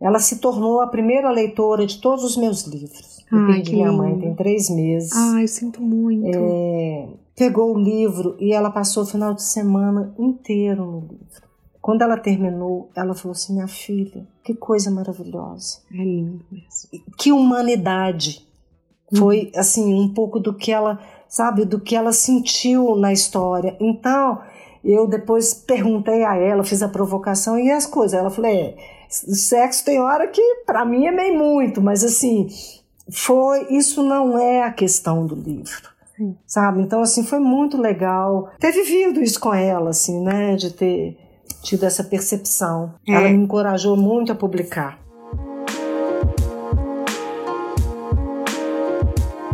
[0.00, 3.24] Ela se tornou a primeira leitora de todos os meus livros.
[3.30, 5.12] Eu Ai, perdi minha mãe tem três meses.
[5.12, 6.36] Ai, sinto muito.
[6.36, 11.44] É, pegou o livro e ela passou o final de semana inteiro no livro.
[11.80, 15.78] Quando ela terminou, ela falou assim: Minha filha, que coisa maravilhosa.
[15.92, 17.04] É lindo mesmo.
[17.16, 18.44] Que humanidade.
[19.16, 20.98] Foi, assim, um pouco do que ela
[21.34, 23.76] sabe, do que ela sentiu na história.
[23.80, 24.40] Então,
[24.84, 28.16] eu depois perguntei a ela, fiz a provocação e as coisas.
[28.16, 28.76] Ela falou: é,
[29.08, 32.46] sexo tem hora que para mim é meio muito, mas assim,
[33.10, 35.92] foi, isso não é a questão do livro.
[36.16, 36.36] Sim.
[36.46, 36.80] Sabe?
[36.82, 40.54] Então, assim, foi muito legal ter vivido isso com ela, assim, né?
[40.54, 41.18] De ter
[41.64, 42.94] tido essa percepção.
[43.08, 43.12] É.
[43.12, 45.00] Ela me encorajou muito a publicar.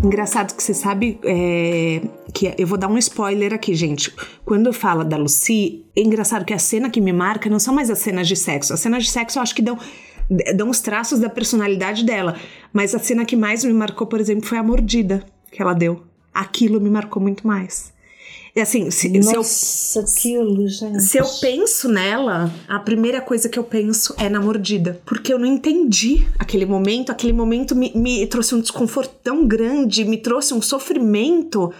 [0.03, 2.01] Engraçado que você sabe é,
[2.33, 4.15] que eu vou dar um spoiler aqui, gente.
[4.45, 7.91] Quando fala da Lucy, é engraçado que a cena que me marca não são mais
[7.91, 8.73] as cenas de sexo.
[8.73, 9.79] As cenas de sexo eu acho que dão,
[10.57, 12.37] dão os traços da personalidade dela.
[12.73, 16.03] Mas a cena que mais me marcou, por exemplo, foi a mordida que ela deu.
[16.33, 17.93] Aquilo me marcou muito mais.
[18.55, 19.43] E assim, se, Nossa,
[20.07, 20.69] se eu, aquilo.
[20.69, 25.01] Se eu penso nela, a primeira coisa que eu penso é na mordida.
[25.05, 27.11] Porque eu não entendi aquele momento.
[27.11, 31.73] Aquele momento me, me trouxe um desconforto tão grande, me trouxe um sofrimento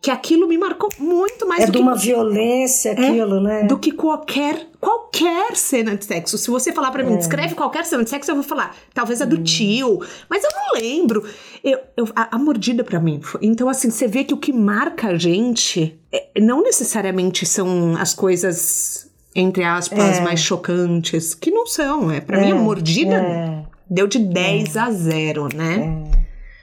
[0.00, 3.62] que aquilo me marcou muito mais é do de que uma violência aquilo, é, né?
[3.64, 6.38] Do que qualquer qualquer cena de sexo.
[6.38, 7.16] Se você falar para mim, é.
[7.16, 9.42] descreve qualquer cena de sexo, eu vou falar, talvez a do hum.
[9.42, 11.24] tio, mas eu não lembro.
[11.64, 13.20] Eu, eu a, a, mordida para mim.
[13.40, 18.14] Então assim, você vê que o que marca a gente é, não necessariamente são as
[18.14, 20.20] coisas entre aspas é.
[20.22, 24.90] mais chocantes, que não são, é para mim a é, mordida deu de 10 a
[24.90, 26.04] 0, né?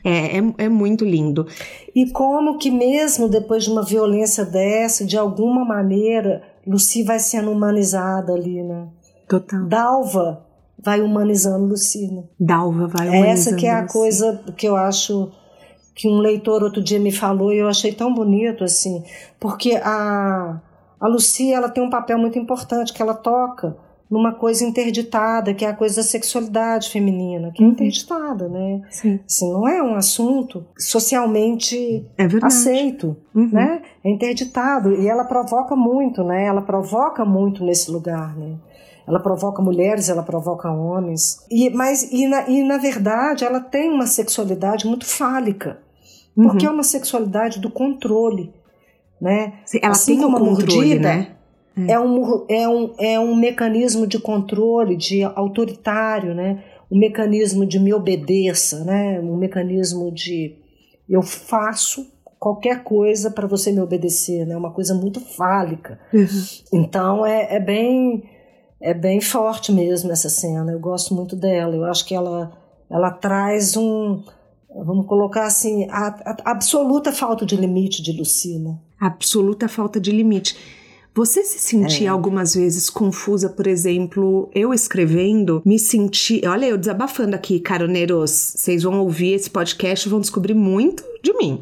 [0.03, 1.47] É, é, é, muito lindo.
[1.95, 7.51] E como que mesmo depois de uma violência dessa, de alguma maneira, Lucy vai sendo
[7.51, 8.87] humanizada ali, né?
[9.29, 9.65] Total.
[9.65, 10.45] Dalva
[10.77, 12.23] vai humanizando Lucy, né?
[12.37, 13.93] Dalva vai humanizando Essa que é a Lucy.
[13.93, 15.31] coisa que eu acho
[15.95, 19.03] que um leitor outro dia me falou e eu achei tão bonito, assim,
[19.39, 20.59] porque a,
[20.99, 23.77] a Lucy, ela tem um papel muito importante que ela toca
[24.13, 27.71] numa coisa interditada, que é a coisa da sexualidade feminina, que é uhum.
[27.71, 28.82] interditada, né?
[28.91, 29.19] Sim.
[29.28, 33.49] Assim, não é um assunto socialmente é aceito, uhum.
[33.52, 33.82] né?
[34.04, 36.45] É interditado e ela provoca muito, né?
[36.45, 38.56] Ela provoca muito nesse lugar, né?
[39.08, 41.39] Ela provoca mulheres, ela provoca homens.
[41.49, 45.80] E, mas, e na, e na verdade, ela tem uma sexualidade muito fálica.
[46.36, 46.71] Porque uhum.
[46.71, 48.54] é uma sexualidade do controle.
[49.19, 49.54] Né?
[49.82, 51.36] Ela assim tem como um controle, mordida, né?
[51.75, 51.93] É.
[51.93, 56.63] é, um, é, um, é um mecanismo de controle, de autoritário, né?
[56.91, 59.19] um mecanismo de me obedeça, né?
[59.19, 60.55] um mecanismo de
[61.09, 64.55] eu faço qualquer coisa para você me obedecer, né?
[64.55, 65.99] uma coisa muito fálica.
[66.13, 66.27] Uhum.
[66.71, 68.23] Então é, é, bem,
[68.79, 72.51] é bem forte mesmo essa cena, eu gosto muito dela, eu acho que ela,
[72.89, 74.23] ela traz um,
[74.75, 78.79] vamos colocar assim, a, a absoluta falta de limite de Lucina.
[78.99, 80.55] Absoluta falta de limite.
[81.15, 82.10] Você se sentia é.
[82.10, 86.41] algumas vezes confusa, por exemplo, eu escrevendo, me senti.
[86.45, 88.32] Olha, eu desabafando aqui, caroneiros.
[88.32, 91.62] Vocês vão ouvir esse podcast e vão descobrir muito de mim.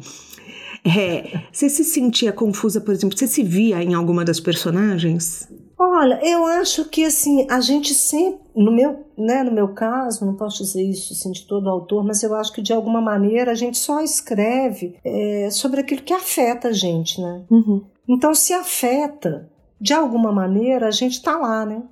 [0.84, 5.48] É, você se sentia confusa, por exemplo, você se via em alguma das personagens?
[5.84, 10.36] Olha, eu acho que assim, a gente sempre, no meu, né, no meu caso, não
[10.36, 13.54] posso dizer isso assim, de todo autor, mas eu acho que de alguma maneira a
[13.56, 17.42] gente só escreve é, sobre aquilo que afeta a gente, né?
[17.50, 17.82] Uhum.
[18.08, 21.82] Então, se afeta, de alguma maneira, a gente está lá, né?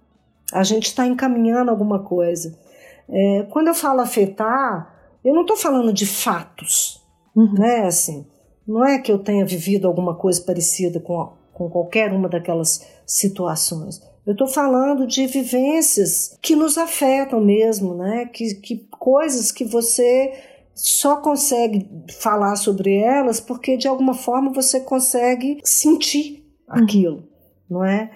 [0.53, 2.57] A gente está encaminhando alguma coisa.
[3.09, 4.95] É, quando eu falo afetar,
[5.25, 7.05] eu não estou falando de fatos,
[7.35, 7.55] uhum.
[7.55, 7.87] né?
[7.87, 8.25] Assim,
[8.65, 14.01] não é que eu tenha vivido alguma coisa parecida com, com qualquer uma daquelas situações.
[14.27, 18.27] Eu estou falando de vivências que nos afetam mesmo, né?
[18.27, 20.33] Que, que coisas que você
[20.75, 21.89] só consegue
[22.21, 26.83] falar sobre elas porque de alguma forma você consegue sentir uhum.
[26.83, 27.25] aquilo,
[27.69, 28.11] não é?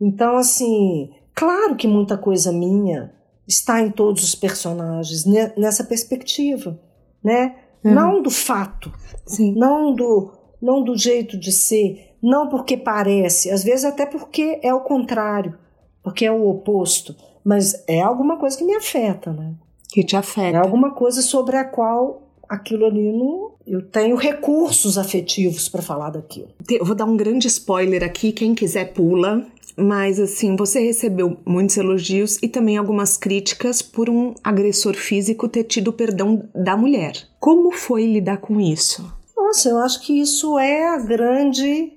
[0.00, 3.12] Então, assim, claro que muita coisa minha
[3.46, 5.24] está em todos os personagens
[5.56, 6.78] nessa perspectiva,
[7.22, 7.56] né?
[7.84, 7.94] Uhum.
[7.94, 8.92] Não do fato,
[9.26, 9.54] Sim.
[9.56, 14.72] não do não do jeito de ser, não porque parece, às vezes até porque é
[14.74, 15.54] o contrário,
[16.02, 17.14] porque é o oposto,
[17.44, 19.54] mas é alguma coisa que me afeta, né?
[19.88, 20.56] Que te afeta.
[20.56, 23.52] É alguma coisa sobre a qual aquilo ali não.
[23.66, 26.48] Eu tenho recursos afetivos para falar daquilo.
[26.68, 29.46] Eu vou dar um grande spoiler aqui, quem quiser pula.
[29.76, 35.64] Mas assim, você recebeu muitos elogios e também algumas críticas por um agressor físico ter
[35.64, 37.14] tido perdão da mulher.
[37.38, 39.10] Como foi lidar com isso?
[39.36, 41.92] Nossa, eu acho que isso é a grande,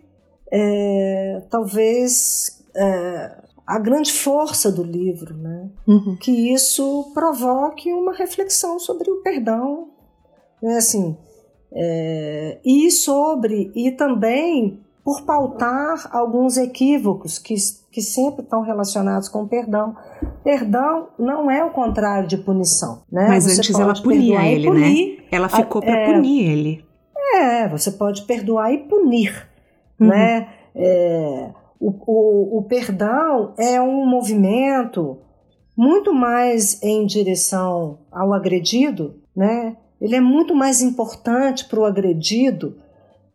[0.53, 5.69] é, talvez, é, a grande força do livro, né?
[5.87, 6.15] Uhum.
[6.21, 9.93] Que isso provoque uma reflexão sobre o perdão
[10.63, 11.17] né, assim,
[11.73, 17.55] é, e sobre, e também por pautar alguns equívocos que,
[17.91, 19.93] que sempre estão relacionados com perdão.
[20.41, 23.01] Perdão não é o contrário de punição.
[23.11, 23.27] Né?
[23.27, 24.73] Mas você antes ela punia ele, né?
[24.73, 25.23] punir, né?
[25.29, 26.85] Ela ficou para é, punir ele.
[27.35, 29.49] É, você pode perdoar e punir.
[29.99, 30.07] Uhum.
[30.07, 30.49] Né?
[30.75, 35.19] É, o, o, o perdão é um movimento
[35.75, 39.75] muito mais em direção ao agredido, né?
[40.03, 42.77] ele é muito mais importante para o agredido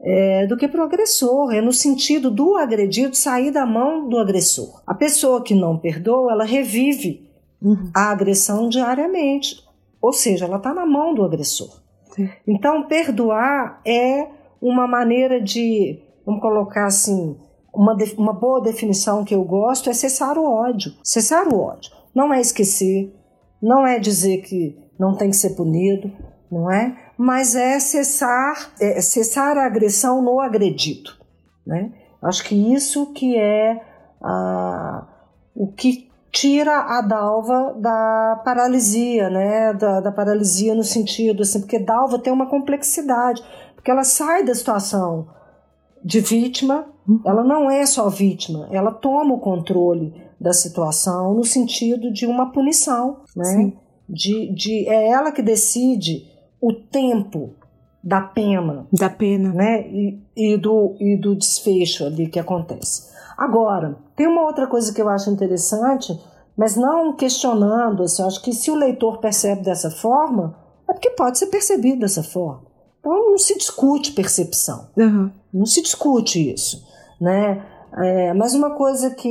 [0.00, 1.52] é, do que para o agressor.
[1.52, 4.82] É no sentido do agredido sair da mão do agressor.
[4.86, 7.26] A pessoa que não perdoa, ela revive
[7.62, 7.90] uhum.
[7.94, 9.64] a agressão diariamente.
[10.00, 11.80] Ou seja, ela está na mão do agressor.
[12.14, 12.28] Sim.
[12.46, 14.28] Então, perdoar é
[14.60, 17.38] uma maneira de, vamos colocar assim,
[17.72, 20.92] uma, uma boa definição que eu gosto é cessar o ódio.
[21.02, 21.90] Cessar o ódio.
[22.14, 23.10] Não é esquecer,
[23.62, 26.12] não é dizer que não tem que ser punido,
[26.52, 26.94] não é?
[27.16, 31.12] Mas é cessar, é cessar a agressão no agredido,
[31.66, 31.92] né?
[32.20, 33.80] Acho que isso que é
[34.22, 35.06] ah,
[35.54, 39.72] o que tira a Dalva da paralisia, né?
[39.72, 43.42] Da, da, paralisia no sentido assim, porque Dalva tem uma complexidade,
[43.74, 45.37] porque ela sai da situação
[46.04, 46.86] de vítima,
[47.24, 52.52] ela não é só vítima, ela toma o controle da situação no sentido de uma
[52.52, 53.72] punição, né?
[54.08, 56.26] De, de, é ela que decide
[56.60, 57.54] o tempo
[58.02, 58.86] da pena.
[58.92, 59.52] Da pena.
[59.52, 59.88] Né?
[59.88, 63.08] E, e, do, e do desfecho ali que acontece.
[63.36, 66.18] Agora, tem uma outra coisa que eu acho interessante,
[66.56, 70.56] mas não questionando, assim, acho que se o leitor percebe dessa forma,
[70.88, 72.62] é porque pode ser percebido dessa forma.
[72.98, 74.88] Então não se discute percepção.
[74.96, 75.30] Uhum.
[75.52, 76.86] Não se discute isso.
[77.20, 77.62] Né?
[77.96, 79.28] É, mas uma coisa que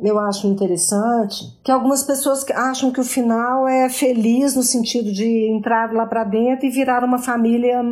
[0.00, 5.50] eu acho interessante que algumas pessoas acham que o final é feliz no sentido de
[5.50, 7.82] entrar lá para dentro e virar uma família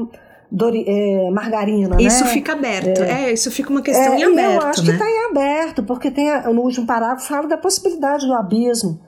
[0.51, 2.01] Dori, é, margarina.
[2.01, 2.31] Isso né?
[2.31, 3.03] fica aberto.
[3.03, 3.25] É.
[3.25, 3.33] é.
[3.33, 4.63] isso fica uma questão é, em aberto.
[4.63, 4.87] Eu acho né?
[4.87, 9.01] que está em aberto, porque tem no último parágrafo fala da possibilidade do abismo.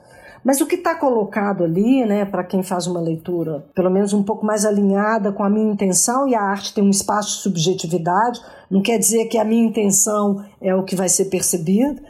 [0.43, 4.23] Mas o que está colocado ali, né, para quem faz uma leitura pelo menos um
[4.23, 8.41] pouco mais alinhada com a minha intenção, e a arte tem um espaço de subjetividade,
[8.69, 12.01] não quer dizer que a minha intenção é o que vai ser percebido,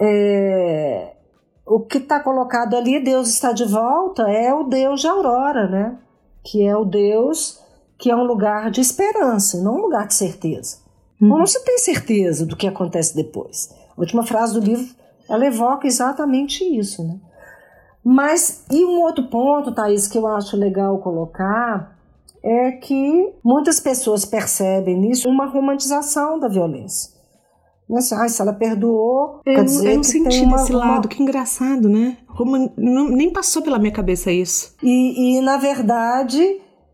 [0.00, 1.12] é,
[1.66, 5.96] o que está colocado ali, Deus está de volta, é o Deus de Aurora, né?
[6.42, 7.62] Que é o Deus
[8.02, 10.78] que é um lugar de esperança, não um lugar de certeza.
[11.20, 11.28] Uhum.
[11.28, 13.72] Não se tem certeza do que acontece depois.
[13.96, 14.92] A última frase do livro,
[15.28, 17.20] ela evoca exatamente isso, né?
[18.04, 21.96] Mas, e um outro ponto, Thaís, que eu acho legal colocar,
[22.42, 27.12] é que muitas pessoas percebem nisso uma romantização da violência.
[27.88, 29.40] Mas, ai, se ela perdoou.
[29.44, 31.08] Eu, quer dizer eu não senti uma, desse lado, uma...
[31.08, 32.16] que engraçado, né?
[32.76, 34.74] Não, nem passou pela minha cabeça isso.
[34.82, 36.42] E, e, na verdade,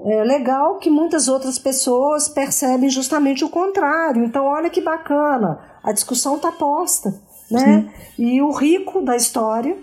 [0.01, 4.25] é legal que muitas outras pessoas percebem justamente o contrário.
[4.25, 7.15] Então, olha que bacana, a discussão está posta.
[7.51, 7.91] Né?
[8.19, 9.79] E o rico da história,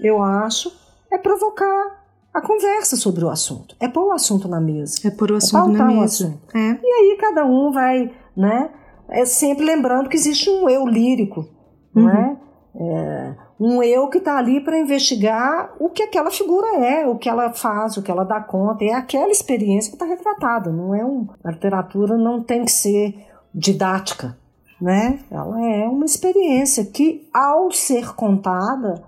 [0.00, 0.72] eu acho,
[1.10, 3.76] é provocar a conversa sobre o assunto.
[3.80, 5.00] É pôr o assunto na mesa.
[5.06, 6.38] É pôr o é assunto é na mesa.
[6.54, 6.78] É.
[6.82, 8.70] E aí cada um vai, né?
[9.08, 11.48] é sempre lembrando que existe um eu lírico,
[11.94, 12.02] uhum.
[12.02, 12.36] não é?
[12.76, 13.34] é?
[13.58, 17.52] Um eu que está ali para investigar o que aquela figura é, o que ela
[17.52, 18.84] faz, o que ela dá conta.
[18.84, 20.70] É aquela experiência que está retratada.
[20.70, 24.36] Não é um, a literatura não tem que ser didática,
[24.80, 25.18] né?
[25.28, 29.02] Ela é uma experiência que, ao ser contada,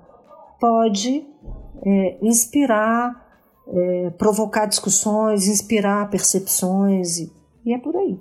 [0.61, 1.27] pode
[1.85, 3.27] é, inspirar,
[3.67, 7.33] é, provocar discussões, inspirar percepções e,
[7.65, 8.19] e é por aí.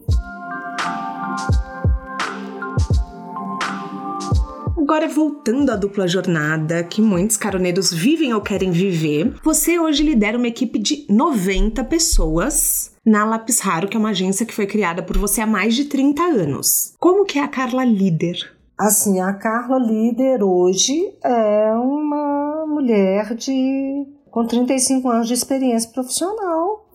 [4.77, 10.35] Agora, voltando à dupla jornada que muitos caroneiros vivem ou querem viver, você hoje lidera
[10.35, 15.03] uma equipe de 90 pessoas na Lápis Raro, que é uma agência que foi criada
[15.03, 16.95] por você há mais de 30 anos.
[16.97, 18.58] Como que é a Carla líder?
[18.79, 26.85] Assim, a Carla líder hoje é uma mulher de com 35 anos de experiência profissional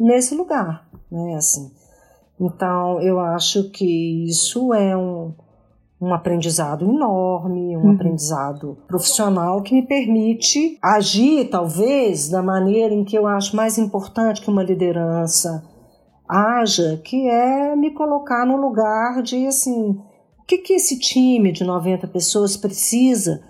[0.00, 1.34] nesse lugar, né?
[1.34, 1.70] Assim,
[2.40, 5.34] Então, eu acho que isso é um,
[6.00, 7.92] um aprendizado enorme, um uhum.
[7.92, 14.40] aprendizado profissional que me permite agir, talvez, da maneira em que eu acho mais importante
[14.40, 15.62] que uma liderança
[16.26, 20.00] haja, que é me colocar no lugar de, assim,
[20.48, 23.42] que, que esse time de 90 pessoas precisa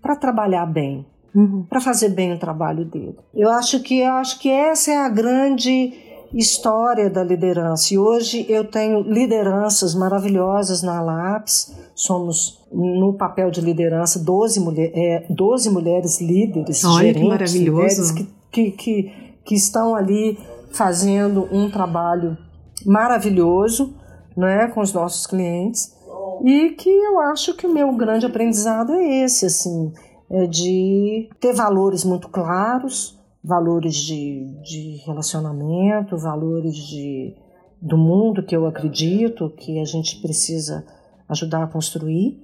[0.00, 1.66] para trabalhar bem, uhum.
[1.68, 3.18] para fazer bem o trabalho dele.
[3.34, 5.92] Eu acho que eu acho que essa é a grande
[6.32, 7.92] história da liderança.
[7.92, 11.74] E hoje eu tenho lideranças maravilhosas na LAPS.
[11.96, 18.14] Somos, no papel de liderança, 12, mulher, é, 12 mulheres líderes, Olha, gerentes, que maravilhoso.
[18.14, 19.12] que, que, que,
[19.44, 20.38] que estão ali
[20.70, 22.38] fazendo um trabalho
[22.84, 23.94] maravilhoso
[24.36, 25.95] né, com os nossos clientes
[26.44, 29.92] e que eu acho que o meu grande aprendizado é esse, assim,
[30.30, 37.34] é de ter valores muito claros, valores de, de relacionamento, valores de,
[37.80, 40.84] do mundo que eu acredito que a gente precisa
[41.28, 42.42] ajudar a construir,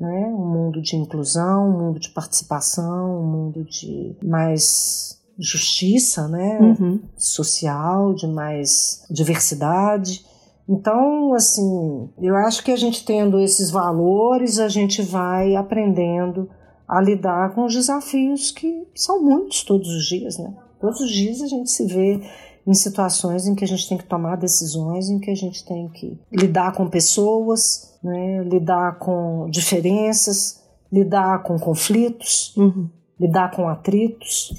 [0.00, 0.26] né?
[0.26, 6.58] um mundo de inclusão, um mundo de participação, um mundo de mais justiça né?
[6.60, 7.00] Uhum.
[7.16, 10.24] social, de mais diversidade.
[10.70, 16.48] Então, assim, eu acho que a gente tendo esses valores, a gente vai aprendendo
[16.86, 20.54] a lidar com os desafios que são muitos todos os dias, né?
[20.80, 22.20] Todos os dias a gente se vê
[22.64, 25.88] em situações em que a gente tem que tomar decisões, em que a gente tem
[25.88, 28.44] que lidar com pessoas, né?
[28.44, 30.62] lidar com diferenças,
[30.92, 32.88] lidar com conflitos, uhum.
[33.18, 34.54] lidar com atritos.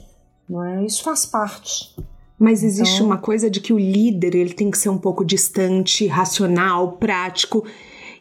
[0.49, 0.85] Não é?
[0.85, 1.95] Isso faz parte.
[2.41, 3.05] Mas existe então...
[3.05, 7.63] uma coisa de que o líder ele tem que ser um pouco distante, racional, prático.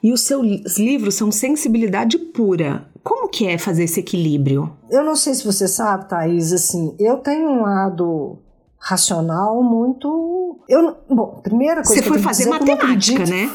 [0.02, 2.86] E os seus livros são sensibilidade pura.
[3.02, 4.76] Como que é fazer esse equilíbrio?
[4.90, 8.38] Eu não sei se você sabe, Thaís, assim, eu tenho um lado
[8.78, 10.60] racional muito.
[10.68, 13.50] Eu, bom, primeira coisa você foi fazer é matemática, né?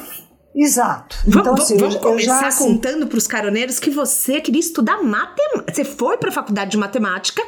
[0.55, 1.15] Exato.
[1.27, 5.03] Vamos, então, assim, vamos começar já, assim, contando para os caroneiros que você queria estudar
[5.03, 5.71] matemática.
[5.71, 7.43] Você foi para a faculdade de matemática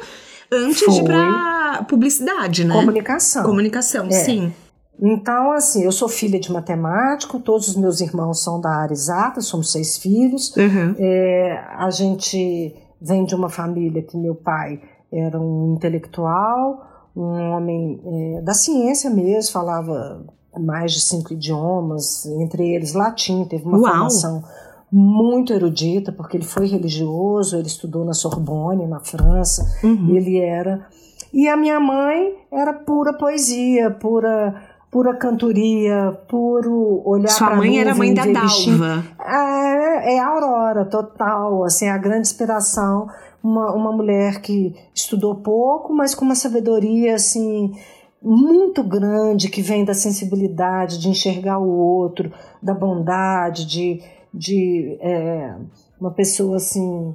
[0.52, 0.94] antes Foi.
[0.94, 2.74] de ir pra publicidade, né?
[2.74, 3.44] Comunicação.
[3.44, 4.10] Comunicação, é.
[4.10, 4.52] sim.
[5.00, 9.40] Então, assim, eu sou filha de matemático, todos os meus irmãos são da área exata,
[9.40, 10.54] somos seis filhos.
[10.56, 10.94] Uhum.
[10.98, 14.80] É, a gente vem de uma família que meu pai
[15.12, 20.26] era um intelectual, um homem é, da ciência mesmo, falava
[20.58, 23.92] mais de cinco idiomas, entre eles latim, teve uma Uau.
[23.92, 24.42] formação
[24.90, 30.16] muito erudita, porque ele foi religioso, ele estudou na Sorbonne, na França, uhum.
[30.16, 30.86] ele era.
[31.32, 34.54] E a minha mãe era pura poesia, pura
[34.90, 39.04] pura cantoria, puro olhar Sua mãe era mãe da Dalva.
[39.20, 43.06] É, é a Aurora, total, assim, a grande inspiração.
[43.42, 47.72] Uma, uma mulher que estudou pouco, mas com uma sabedoria, assim,
[48.20, 54.02] muito grande, que vem da sensibilidade, de enxergar o outro, da bondade, de
[54.38, 55.56] de é,
[56.00, 57.14] uma pessoa assim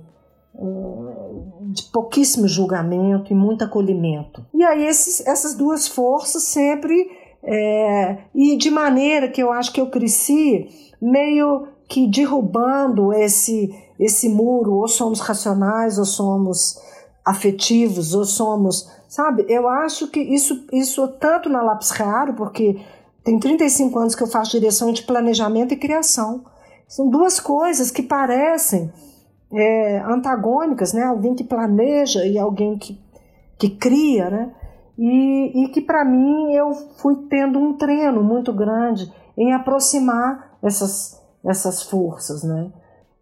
[1.72, 4.46] de pouquíssimo julgamento e muito acolhimento.
[4.54, 7.10] E aí esses, essas duas forças sempre
[7.42, 10.70] é, e de maneira que eu acho que eu cresci
[11.02, 16.80] meio que derrubando esse esse muro, ou somos racionais, ou somos
[17.24, 19.46] afetivos, ou somos, sabe?
[19.48, 22.80] Eu acho que isso isso tanto na Lápis Raro, porque
[23.24, 26.44] tem 35 anos que eu faço direção de planejamento e criação.
[26.94, 28.94] São duas coisas que parecem
[29.52, 31.02] é, antagônicas, né?
[31.02, 33.02] Alguém que planeja e alguém que,
[33.58, 34.54] que cria, né?
[34.96, 36.72] E, e que para mim eu
[37.02, 42.72] fui tendo um treino muito grande em aproximar essas, essas forças, né?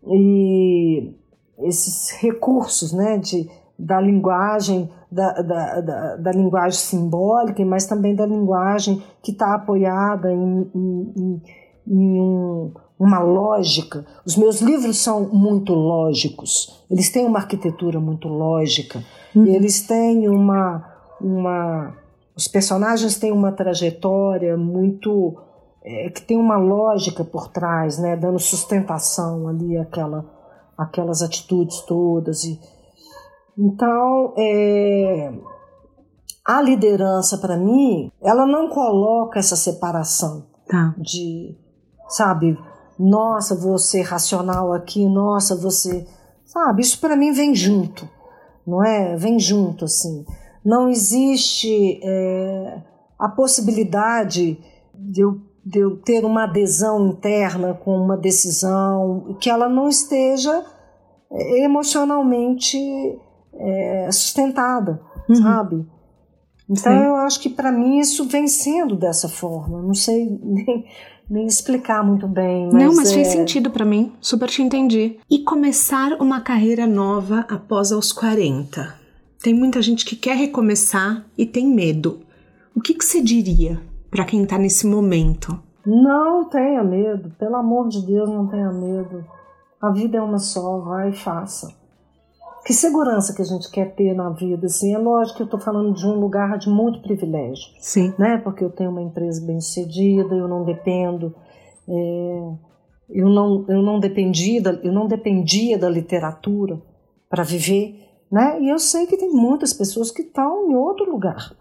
[0.05, 1.15] E
[1.59, 3.19] esses recursos, né?
[3.19, 3.49] De,
[3.79, 10.29] da linguagem da, da, da, da, linguagem simbólica, mas também da linguagem que está apoiada
[10.29, 11.41] em, em, em,
[11.87, 14.05] em um, uma lógica.
[14.23, 16.85] Os meus livros são muito lógicos.
[16.87, 19.03] Eles têm uma arquitetura muito lógica.
[19.35, 19.47] Uhum.
[19.47, 20.85] Eles têm uma,
[21.19, 21.95] uma.
[22.37, 25.35] Os personagens têm uma trajetória muito.
[25.83, 30.23] É, que tem uma lógica por trás, né, dando sustentação ali àquela,
[30.77, 32.43] aquelas atitudes todas.
[32.43, 32.59] E,
[33.57, 35.33] então, é,
[36.45, 40.93] a liderança, para mim, ela não coloca essa separação tá.
[40.99, 41.57] de,
[42.07, 42.55] sabe,
[42.99, 46.05] nossa, você racional aqui, nossa, você.
[46.45, 48.09] Sabe, isso para mim vem junto,
[48.67, 49.15] não é?
[49.15, 50.25] Vem junto, assim.
[50.63, 52.81] Não existe é,
[53.17, 54.59] a possibilidade
[54.93, 60.65] de eu, de eu ter uma adesão interna com uma decisão que ela não esteja
[61.31, 62.77] é, emocionalmente
[63.53, 65.35] é, sustentada, uhum.
[65.35, 65.87] sabe?
[66.69, 67.05] Então Sim.
[67.05, 69.81] eu acho que para mim isso vem sendo dessa forma.
[69.81, 70.85] Não sei nem,
[71.31, 72.69] nem explicar muito bem.
[72.71, 73.15] Mas Não, mas é...
[73.15, 74.11] fez sentido para mim.
[74.19, 75.17] Super te entendi.
[75.29, 78.93] E começar uma carreira nova após aos 40.
[79.41, 82.19] Tem muita gente que quer recomeçar e tem medo.
[82.75, 85.57] O que, que você diria para quem tá nesse momento?
[85.85, 89.25] Não tenha medo, pelo amor de Deus, não tenha medo.
[89.81, 91.73] A vida é uma só, vai e faça.
[92.63, 95.59] Que segurança que a gente quer ter na vida, assim, é lógico que eu estou
[95.59, 98.13] falando de um lugar de muito privilégio, Sim.
[98.19, 98.37] né?
[98.37, 101.33] Porque eu tenho uma empresa bem sucedida, eu não dependo,
[101.89, 102.53] é,
[103.09, 106.79] eu não, eu não dependia, da, eu não dependia da literatura
[107.27, 107.99] para viver,
[108.31, 108.61] né?
[108.61, 111.53] E eu sei que tem muitas pessoas que estão em outro lugar,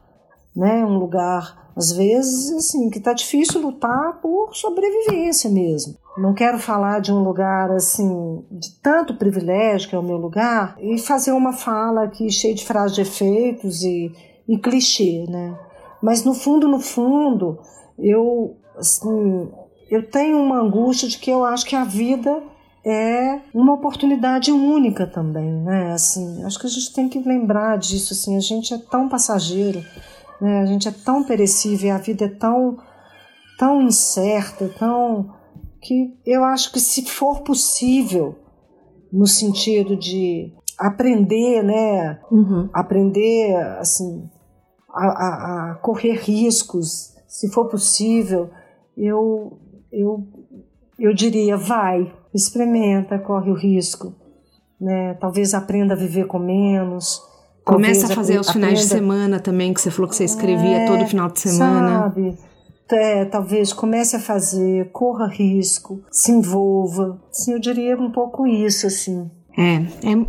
[0.55, 0.85] né?
[0.85, 5.95] Um lugar às vezes assim que está difícil lutar por sobrevivência mesmo.
[6.19, 10.77] Não quero falar de um lugar assim de tanto privilégio que é o meu lugar
[10.81, 14.13] e fazer uma fala aqui cheia de frases de efeitos e,
[14.49, 15.59] e clichê, né?
[16.03, 17.59] Mas no fundo, no fundo,
[17.99, 19.49] eu assim,
[19.91, 22.43] eu tenho uma angústia de que eu acho que a vida
[22.85, 25.93] é uma oportunidade única também, né?
[25.93, 29.85] Assim, acho que a gente tem que lembrar disso, assim, a gente é tão passageiro,
[30.41, 30.61] né?
[30.61, 32.79] A gente é tão perecível, a vida é tão
[33.59, 35.35] tão incerta, tão
[35.83, 38.39] que eu acho que se for possível,
[39.13, 42.21] no sentido de aprender, né?
[42.31, 42.71] Uhum.
[42.73, 44.31] Aprender, assim,
[44.89, 48.51] a, a, a correr riscos, se for possível,
[48.97, 49.59] eu
[49.93, 50.27] eu
[50.99, 54.15] eu diria vai, experimenta, corre o risco,
[54.81, 55.15] né?
[55.15, 57.23] Talvez aprenda a viver com menos.
[57.75, 60.87] Começa a fazer aos finais de semana também, que você falou que você escrevia é,
[60.87, 62.03] todo final de semana.
[62.03, 62.39] Sabe?
[62.93, 67.21] É, talvez comece a fazer, corra risco, se envolva.
[67.31, 69.31] Sim, eu diria um pouco isso, assim.
[69.57, 69.75] É,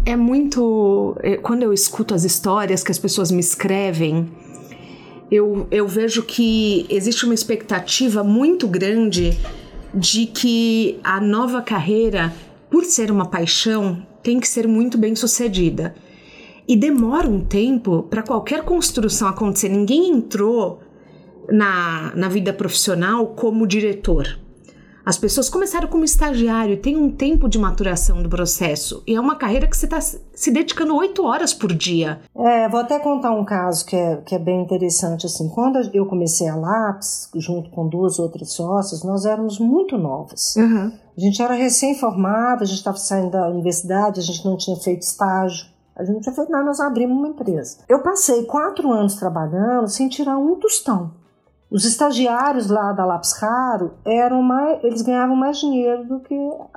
[0.08, 1.16] é, é muito.
[1.22, 4.30] É, quando eu escuto as histórias que as pessoas me escrevem,
[5.32, 9.38] eu, eu vejo que existe uma expectativa muito grande
[9.94, 12.34] de que a nova carreira,
[12.70, 15.96] por ser uma paixão, tem que ser muito bem sucedida.
[16.72, 19.68] E demora um tempo para qualquer construção acontecer.
[19.68, 20.80] Ninguém entrou
[21.50, 24.40] na, na vida profissional como diretor.
[25.06, 29.04] As pessoas começaram como estagiário, tem um tempo de maturação do processo.
[29.06, 32.22] E é uma carreira que você está se dedicando oito horas por dia.
[32.34, 35.26] É, vou até contar um caso que é, que é bem interessante.
[35.26, 40.56] Assim, quando eu comecei a Lápis, junto com duas outras sócias, nós éramos muito novas.
[40.56, 40.90] Uhum.
[41.18, 45.02] A gente era recém-formada, a gente estava saindo da universidade, a gente não tinha feito
[45.02, 45.71] estágio.
[45.96, 47.80] A gente não tinha feito nada, nós abrimos uma empresa.
[47.88, 51.12] Eu passei quatro anos trabalhando sem tirar um tostão.
[51.70, 56.36] Os estagiários lá da Lápis Raro eram mais, eles ganhavam mais dinheiro do que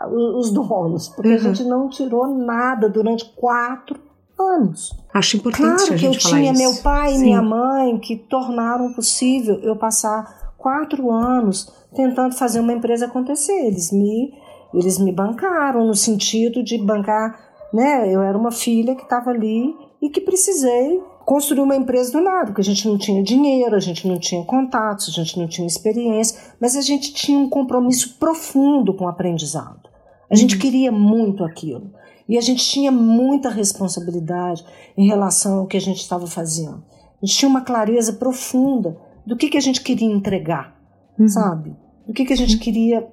[0.08, 1.34] os donos, porque uhum.
[1.34, 3.98] a gente não tirou nada durante quatro
[4.38, 4.92] anos.
[5.12, 6.62] Acho importante claro a que eu tinha isso.
[6.62, 12.72] meu pai e minha mãe que tornaram possível eu passar quatro anos tentando fazer uma
[12.72, 13.66] empresa acontecer.
[13.66, 14.32] Eles me
[14.72, 17.38] eles me bancaram no sentido de bancar,
[17.74, 18.08] né?
[18.08, 22.46] Eu era uma filha que estava ali e que precisei construir uma empresa do nada,
[22.46, 25.66] porque a gente não tinha dinheiro, a gente não tinha contatos, a gente não tinha
[25.66, 29.88] experiência, mas a gente tinha um compromisso profundo com o aprendizado.
[30.30, 30.60] A gente uhum.
[30.60, 31.90] queria muito aquilo.
[32.28, 34.64] E a gente tinha muita responsabilidade
[34.96, 36.82] em relação ao que a gente estava fazendo.
[37.20, 38.96] A gente tinha uma clareza profunda
[39.26, 40.78] do que, que a gente queria entregar,
[41.18, 41.26] uhum.
[41.26, 41.76] sabe?
[42.06, 43.06] Do que, que a gente queria.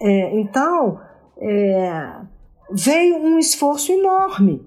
[0.00, 0.98] É, então,
[1.38, 2.16] é,
[2.74, 4.66] veio um esforço enorme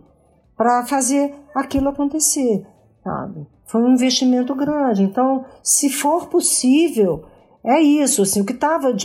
[0.56, 2.66] para fazer aquilo acontecer,
[3.04, 3.46] sabe?
[3.66, 5.04] Foi um investimento grande.
[5.04, 7.26] Então, se for possível,
[7.64, 8.22] é isso.
[8.22, 8.96] Assim, o que estava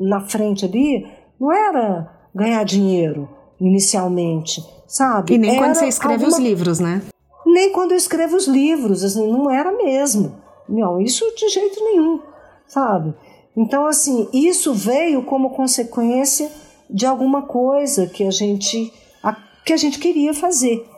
[0.00, 1.06] na frente ali
[1.40, 3.28] não era ganhar dinheiro
[3.60, 5.34] inicialmente, sabe?
[5.34, 6.38] E nem era quando você escreve alguma...
[6.38, 7.02] os livros, né?
[7.44, 10.36] Nem quando eu escrevo os livros, assim, não era mesmo.
[10.68, 12.20] Não, isso de jeito nenhum,
[12.66, 13.14] sabe?
[13.56, 16.50] Então, assim, isso veio como consequência
[16.88, 18.92] de alguma coisa que a gente
[19.66, 20.88] que a gente queria fazer.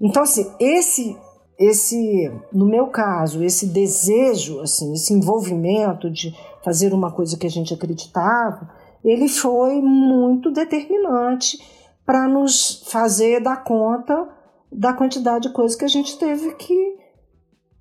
[0.00, 1.16] Então, assim, esse,
[1.58, 7.50] esse, no meu caso, esse desejo, assim, esse envolvimento de fazer uma coisa que a
[7.50, 8.70] gente acreditava,
[9.02, 11.58] ele foi muito determinante
[12.04, 14.28] para nos fazer dar conta
[14.70, 16.98] da quantidade de coisas que a gente teve que,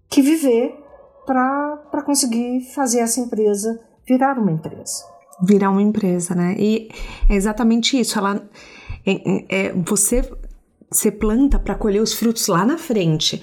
[0.09, 0.75] que viver
[1.23, 5.14] para conseguir fazer essa empresa virar uma empresa.
[5.43, 6.55] Virar uma empresa, né?
[6.57, 6.89] E
[7.29, 8.17] é exatamente isso.
[8.17, 8.41] Ela
[9.05, 10.27] é, é, você,
[10.89, 13.41] você planta para colher os frutos lá na frente.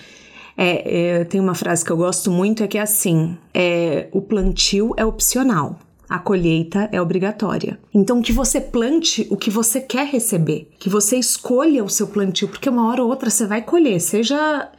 [0.56, 4.20] É, é, tem uma frase que eu gosto muito é que é assim: é, o
[4.20, 5.78] plantio é opcional,
[6.08, 7.78] a colheita é obrigatória.
[7.94, 12.48] Então que você plante o que você quer receber, que você escolha o seu plantio,
[12.48, 14.70] porque uma hora ou outra você vai colher, seja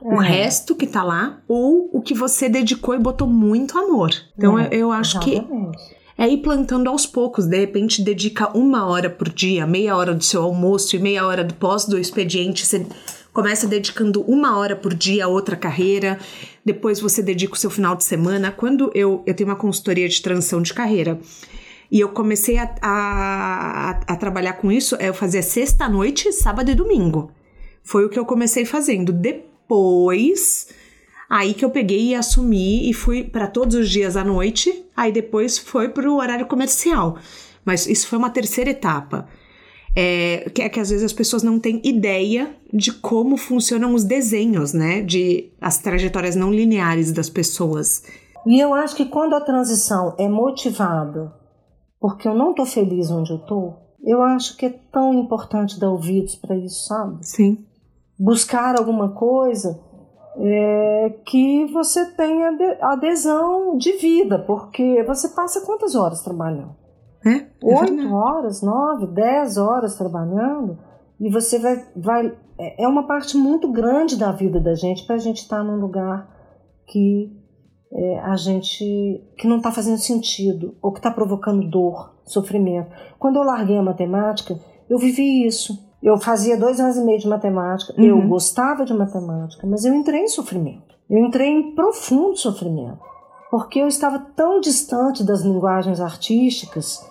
[0.00, 4.10] o resto que tá lá ou o que você dedicou e botou muito amor.
[4.36, 5.99] Então É, eu, eu acho que exatamente.
[6.22, 7.46] É ir plantando aos poucos.
[7.46, 11.42] De repente, dedica uma hora por dia, meia hora do seu almoço e meia hora
[11.42, 12.66] do pós do expediente.
[12.66, 12.84] Você
[13.32, 16.18] começa dedicando uma hora por dia a outra carreira.
[16.62, 18.52] Depois você dedica o seu final de semana.
[18.52, 21.18] Quando eu, eu tenho uma consultoria de transição de carreira
[21.90, 27.32] e eu comecei a, a, a- trabalhar com isso, eu fazia sexta-noite, sábado e domingo.
[27.82, 29.10] Foi o que eu comecei fazendo.
[29.10, 30.68] Depois,
[31.30, 34.84] aí que eu peguei e assumi e fui para todos os dias à noite.
[34.96, 37.16] Aí depois foi para o horário comercial.
[37.64, 39.28] Mas isso foi uma terceira etapa.
[39.94, 44.04] É, que é que às vezes as pessoas não têm ideia de como funcionam os
[44.04, 45.02] desenhos, né?
[45.02, 48.02] De as trajetórias não lineares das pessoas.
[48.46, 51.32] E eu acho que quando a transição é motivada
[52.00, 55.90] porque eu não tô feliz onde eu tô, eu acho que é tão importante dar
[55.90, 57.18] ouvidos para isso, sabe?
[57.20, 57.64] Sim.
[58.18, 59.78] Buscar alguma coisa
[60.42, 66.74] é, que você tenha ade- adesão de vida, porque você passa quantas horas trabalhando?
[67.24, 67.30] É?
[67.32, 68.12] É Oito verdade.
[68.14, 70.78] horas, nove, dez horas trabalhando
[71.20, 72.26] e você vai, vai.
[72.58, 75.76] É é uma parte muito grande da vida da gente para a gente estar num
[75.80, 76.28] lugar
[76.86, 77.30] que
[77.92, 82.90] é, a gente que não está fazendo sentido ou que está provocando dor, sofrimento.
[83.18, 85.89] Quando eu larguei a matemática, eu vivi isso.
[86.02, 88.28] Eu fazia dois anos e meio de matemática, eu Uhum.
[88.28, 90.94] gostava de matemática, mas eu entrei em sofrimento.
[91.08, 92.98] Eu entrei em profundo sofrimento,
[93.50, 97.04] porque eu estava tão distante das linguagens artísticas.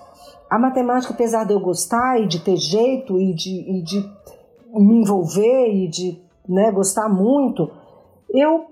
[0.50, 4.10] A matemática, apesar de eu gostar e de ter jeito e de, e de
[4.74, 7.70] me envolver e de né, gostar muito,
[8.32, 8.66] eu,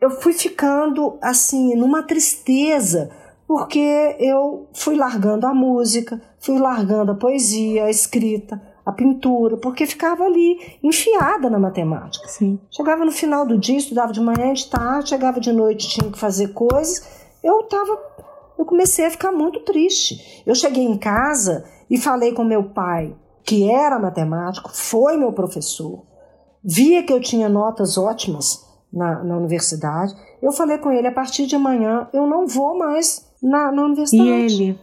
[0.00, 3.10] eu fui ficando assim numa tristeza
[3.46, 9.86] porque eu fui largando a música, fui largando a poesia, a escrita, a pintura, porque
[9.86, 12.26] ficava ali enfiada na matemática.
[12.28, 12.58] Sim.
[12.70, 16.18] Chegava no final do dia, estudava de manhã, de tarde, chegava de noite, tinha que
[16.18, 17.06] fazer coisas.
[17.42, 17.98] Eu tava,
[18.58, 20.42] eu comecei a ficar muito triste.
[20.46, 23.14] Eu cheguei em casa e falei com meu pai,
[23.44, 26.04] que era matemático, foi meu professor,
[26.64, 30.14] via que eu tinha notas ótimas na, na universidade.
[30.40, 33.84] Eu falei com ele, a partir de amanhã eu não vou mais na, na E
[33.84, 34.62] universidade.
[34.62, 34.80] ele?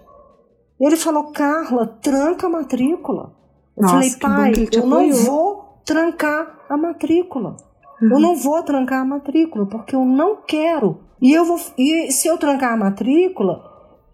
[0.80, 3.38] Ele falou, Carla, tranca a matrícula.
[3.80, 7.56] Eu Nossa, falei, pai, eu não apoiou." vou trancar a matrícula.
[8.02, 8.10] Uhum.
[8.12, 11.00] Eu não vou trancar a matrícula, porque eu não quero.
[11.22, 11.60] E eu vou.
[11.78, 13.64] E se eu trancar a matrícula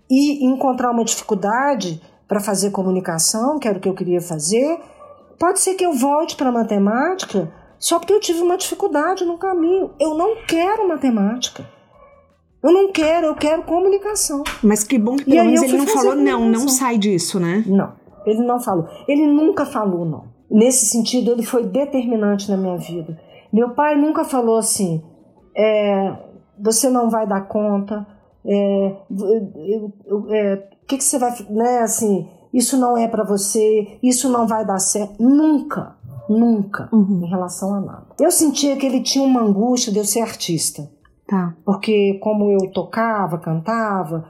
[0.09, 4.79] e encontrar uma dificuldade para fazer comunicação, que era o que eu queria fazer,
[5.39, 9.91] pode ser que eu volte para matemática só porque eu tive uma dificuldade no caminho.
[9.99, 11.67] Eu não quero matemática.
[12.63, 14.43] Eu não quero, eu quero comunicação.
[14.63, 17.63] Mas que bom que pelo menos ele não falou, não, não sai disso, né?
[17.67, 17.93] Não,
[18.25, 18.87] ele não falou.
[19.07, 20.23] Ele nunca falou não.
[20.49, 23.19] Nesse sentido, ele foi determinante na minha vida.
[23.51, 25.01] Meu pai nunca falou assim:
[25.55, 26.15] é,
[26.59, 28.05] você não vai dar conta,
[28.45, 28.95] é,
[30.29, 31.79] é, o que, que você vai, né?
[31.79, 35.21] Assim, isso não é para você, isso não vai dar certo.
[35.21, 35.95] Nunca,
[36.29, 37.21] nunca, Uhum.
[37.23, 38.05] em relação a nada.
[38.19, 40.89] Eu sentia que ele tinha uma angústia de eu ser artista
[41.27, 41.55] Tá.
[41.65, 44.25] porque como eu tocava, cantava,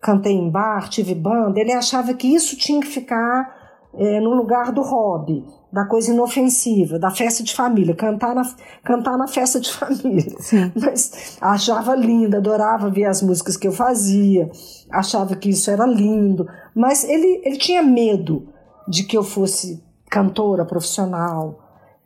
[0.00, 3.58] cantei em bar, tive banda, ele achava que isso tinha que ficar
[3.94, 8.42] é, no lugar do hobby, da coisa inofensiva, da festa de família, cantar na,
[8.84, 10.34] cantar na festa de família.
[10.40, 10.72] Sim.
[10.74, 14.50] Mas achava linda, adorava ver as músicas que eu fazia,
[14.90, 18.48] achava que isso era lindo, mas ele, ele tinha medo
[18.88, 21.60] de que eu fosse cantora profissional,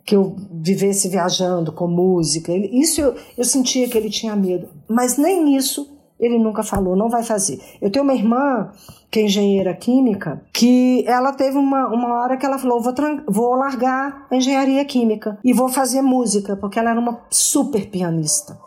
[0.05, 2.53] que eu vivesse viajando com música.
[2.53, 5.94] Ele- isso eu, eu sentia que ele tinha medo, mas nem isso
[6.25, 7.61] ele nunca falou, não vai fazer.
[7.81, 8.71] Eu tenho uma irmã
[9.11, 12.93] que é engenheira química, que ela teve uma, uma hora que ela falou: vou,
[13.29, 18.59] vou largar a engenharia química e vou fazer música, porque ela era uma super pianista.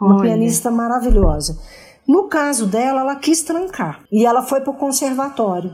[0.00, 0.22] Uma Olha.
[0.22, 1.58] pianista maravilhosa.
[2.08, 5.70] No caso dela, ela quis trancar e ela foi para o conservatório.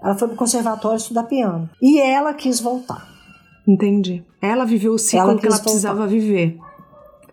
[0.00, 1.68] Ela foi para o conservatório estudar piano.
[1.82, 3.08] E ela quis voltar.
[3.66, 4.24] Entendi.
[4.40, 5.64] Ela viveu o ciclo Ela que ela voltar.
[5.64, 6.58] precisava viver.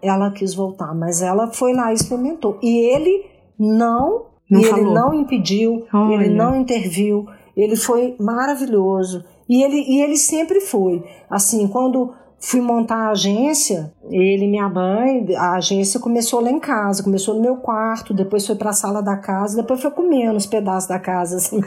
[0.05, 2.59] Ela quis voltar, mas ela foi lá e experimentou.
[2.61, 3.25] E ele
[3.57, 4.93] não, Não ele falou.
[4.93, 6.15] não impediu, Olha.
[6.23, 7.25] ele não interviu.
[7.55, 9.23] Ele foi maravilhoso.
[9.47, 11.03] E ele, e ele sempre foi.
[11.29, 16.59] Assim, quando fui montar a agência, ele e minha mãe, a agência começou lá em
[16.59, 20.37] casa, começou no meu quarto, depois foi para a sala da casa, depois foi comendo
[20.37, 21.59] os pedaços da casa, assim.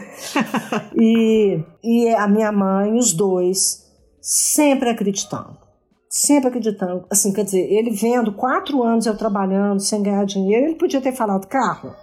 [0.95, 3.84] e, e a minha mãe, os dois,
[4.20, 5.67] sempre acreditando.
[6.09, 7.04] Sempre acreditando.
[7.11, 11.12] Assim, quer dizer, ele vendo quatro anos eu trabalhando sem ganhar dinheiro, ele podia ter
[11.12, 11.94] falado carro,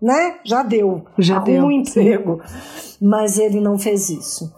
[0.00, 0.38] né?
[0.44, 1.04] Já deu.
[1.18, 2.40] Já Arruma deu, um emprego.
[3.00, 4.50] Mas ele não fez isso.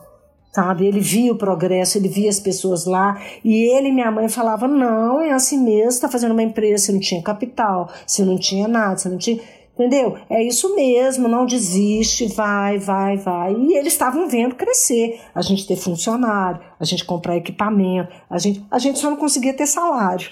[0.52, 0.86] sabe?
[0.86, 4.68] Ele via o progresso, ele via as pessoas lá, e ele e minha mãe falavam:
[4.68, 8.68] não, é assim mesmo, está fazendo uma empresa, você não tinha capital, você não tinha
[8.68, 9.40] nada, você não tinha.
[9.74, 10.18] Entendeu?
[10.28, 13.54] É isso mesmo, não desiste, vai, vai, vai.
[13.54, 18.64] E eles estavam vendo crescer, a gente ter funcionário, a gente comprar equipamento, a gente,
[18.70, 20.28] a gente só não conseguia ter salário.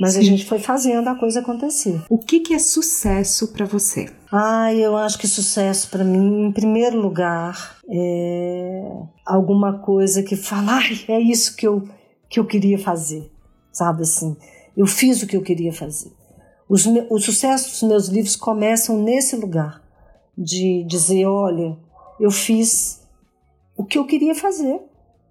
[0.00, 0.20] Mas Sim.
[0.20, 2.00] a gente foi fazendo a coisa acontecer.
[2.08, 4.08] O que, que é sucesso para você?
[4.32, 8.82] Ah, eu acho que sucesso para mim, em primeiro lugar, é
[9.26, 11.82] alguma coisa que fala, ai, é isso que eu,
[12.28, 13.30] que eu queria fazer,
[13.72, 14.36] sabe assim?
[14.76, 16.12] Eu fiz o que eu queria fazer.
[16.68, 19.82] Os, o sucesso dos meus livros começam nesse lugar
[20.36, 21.76] de dizer, olha,
[22.20, 23.06] eu fiz
[23.76, 24.80] o que eu queria fazer.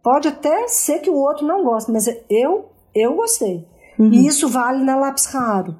[0.01, 3.65] Pode até ser que o outro não goste, mas eu eu gostei.
[3.97, 4.11] Uhum.
[4.11, 5.75] E isso vale na Lápis Raro.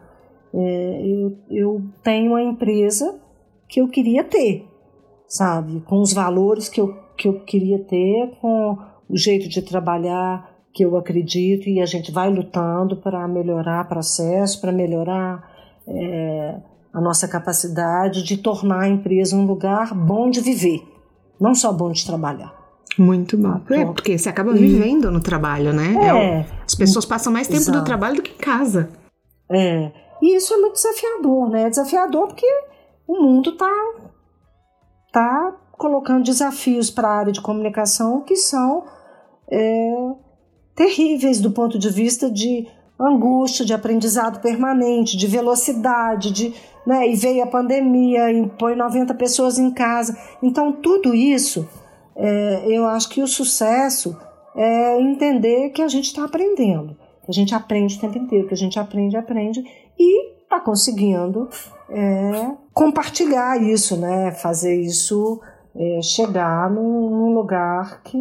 [0.54, 3.20] É, eu, eu tenho uma empresa
[3.68, 4.68] que eu queria ter,
[5.28, 5.82] sabe?
[5.82, 8.78] Com os valores que eu, que eu queria ter, com
[9.10, 14.62] o jeito de trabalhar que eu acredito, e a gente vai lutando para melhorar processo,
[14.62, 15.44] para melhorar
[15.88, 16.56] é,
[16.94, 20.84] a nossa capacidade de tornar a empresa um lugar bom de viver,
[21.42, 22.54] não só bom de trabalhar.
[22.96, 23.60] Muito bom.
[23.72, 25.96] É, porque você acaba vivendo no trabalho, né?
[26.00, 26.08] É.
[26.10, 27.80] é as pessoas passam mais tempo Exato.
[27.80, 28.88] no trabalho do que em casa.
[29.52, 29.92] É.
[30.22, 31.64] E isso é muito desafiador, né?
[31.64, 32.46] É desafiador porque
[33.08, 33.74] o mundo tá,
[35.12, 38.84] tá colocando desafios para a área de comunicação que são
[39.52, 40.16] é,
[40.78, 42.68] terríveis do ponto de vista de
[43.00, 46.54] angústia, de aprendizado permanente, de velocidade, de,
[46.86, 50.16] né, e veio a pandemia e põe 90 pessoas em casa.
[50.42, 51.68] Então, tudo isso
[52.16, 54.16] é, eu acho que o sucesso
[54.56, 58.54] é entender que a gente está aprendendo, que a gente aprende o tempo inteiro, que
[58.54, 59.64] a gente aprende, aprende
[59.98, 61.50] e está conseguindo
[61.90, 64.32] é, compartilhar isso, né?
[64.32, 65.42] fazer isso
[65.76, 68.20] é, chegar num, num, lugar que,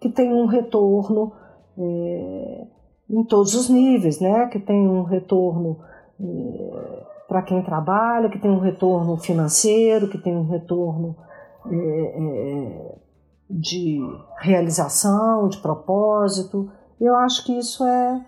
[0.00, 1.32] que tem um retorno
[1.78, 2.66] é,
[3.08, 4.46] em todos os níveis, né?
[4.46, 5.78] que tem um retorno
[6.20, 11.16] é, para quem trabalha, que tem um retorno financeiro, que tem um retorno
[11.70, 12.94] é, é,
[13.48, 14.00] de
[14.38, 16.70] realização, de propósito.
[17.00, 18.24] Eu acho que isso é.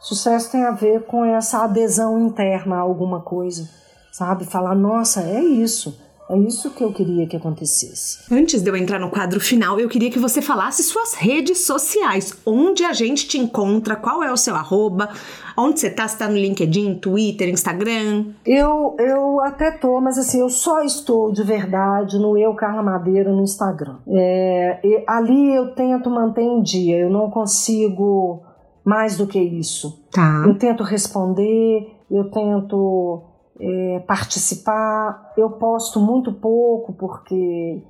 [0.00, 3.68] Sucesso tem a ver com essa adesão interna a alguma coisa,
[4.12, 4.44] sabe?
[4.44, 6.05] Falar, nossa, é isso.
[6.28, 8.18] É isso que eu queria que acontecesse.
[8.32, 12.34] Antes de eu entrar no quadro final, eu queria que você falasse suas redes sociais.
[12.44, 13.94] Onde a gente te encontra?
[13.94, 15.08] Qual é o seu arroba?
[15.56, 16.06] Onde você tá?
[16.08, 18.26] Você tá no LinkedIn, Twitter, Instagram?
[18.44, 23.30] Eu, eu até tô, mas assim, eu só estou de verdade no Eu Carla Madeira
[23.30, 23.98] no Instagram.
[24.08, 28.42] É, ali eu tento manter em dia, eu não consigo
[28.84, 30.04] mais do que isso.
[30.10, 30.44] Tá.
[30.46, 33.22] Eu tento responder, eu tento
[33.60, 35.32] é, participar.
[35.36, 37.82] Eu posto muito pouco porque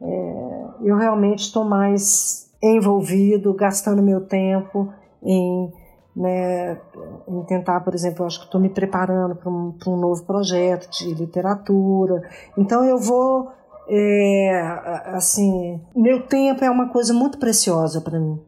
[0.00, 4.92] é, eu realmente estou mais envolvido, gastando meu tempo
[5.22, 5.72] em,
[6.14, 6.78] né,
[7.28, 10.88] em tentar, por exemplo, eu acho que estou me preparando para um, um, novo projeto
[10.90, 12.22] de literatura.
[12.56, 13.50] Então eu vou,
[13.88, 14.50] é,
[15.06, 18.40] assim, meu tempo é uma coisa muito preciosa para mim,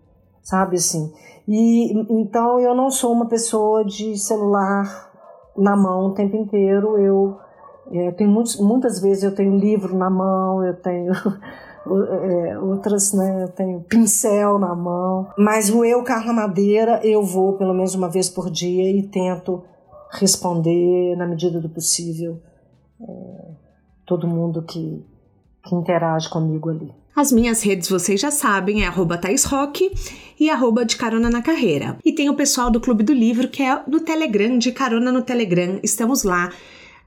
[0.42, 1.12] sabe assim.
[1.46, 5.13] E então eu não sou uma pessoa de celular
[5.57, 6.98] na mão o tempo inteiro.
[6.98, 7.38] Eu,
[7.92, 11.12] é, tenho muitos, muitas vezes eu tenho livro na mão, eu tenho
[11.86, 13.44] é, outras, né?
[13.44, 15.28] Eu tenho pincel na mão.
[15.36, 19.62] Mas o eu, Carla Madeira, eu vou pelo menos uma vez por dia e tento
[20.11, 22.40] responder na medida do possível
[23.00, 23.50] é,
[24.07, 25.05] todo mundo que,
[25.62, 27.03] que interage comigo ali.
[27.16, 29.88] As minhas redes vocês já sabem, é arroba Rock
[30.38, 31.96] e arroba de Carona na Carreira.
[32.04, 35.22] E tem o pessoal do Clube do Livro, que é no Telegram, de Carona no
[35.22, 35.78] Telegram.
[35.80, 36.50] Estamos lá.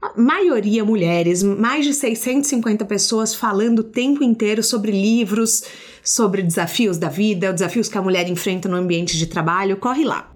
[0.00, 5.64] A maioria mulheres, mais de 650 pessoas falando o tempo inteiro sobre livros,
[6.02, 9.76] sobre desafios da vida, desafios que a mulher enfrenta no ambiente de trabalho.
[9.76, 10.32] Corre lá.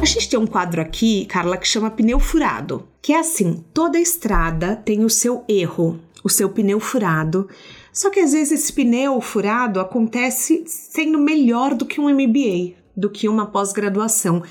[0.00, 4.00] A gente tem um quadro aqui, Carla, que chama pneu furado, que é assim: toda
[4.00, 7.48] estrada tem o seu erro o seu pneu furado.
[7.92, 13.10] Só que às vezes esse pneu furado acontece sendo melhor do que um MBA, do
[13.10, 14.42] que uma pós-graduação.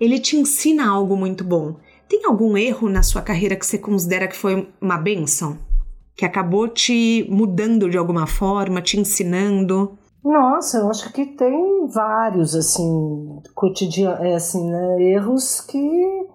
[0.00, 1.76] Ele te ensina algo muito bom.
[2.08, 5.58] Tem algum erro na sua carreira que você considera que foi uma benção?
[6.16, 9.98] Que acabou te mudando de alguma forma, te ensinando?
[10.24, 16.26] Nossa, eu acho que tem vários, assim, cotidianos, é, assim, né, erros que,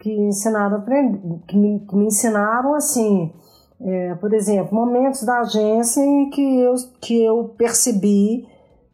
[0.00, 0.82] que, ensinaram,
[1.46, 3.32] que, me, que me ensinaram, assim,
[3.80, 8.46] é, por exemplo, momentos da agência em que eu, que eu percebi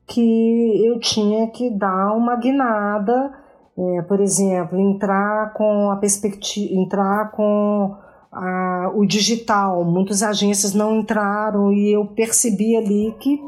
[0.07, 3.33] que eu tinha que dar uma guinada,
[3.77, 7.97] é, por exemplo, entrar com a perspectiva, entrar com
[8.31, 9.85] a, o digital.
[9.85, 13.41] Muitas agências não entraram e eu percebi ali que,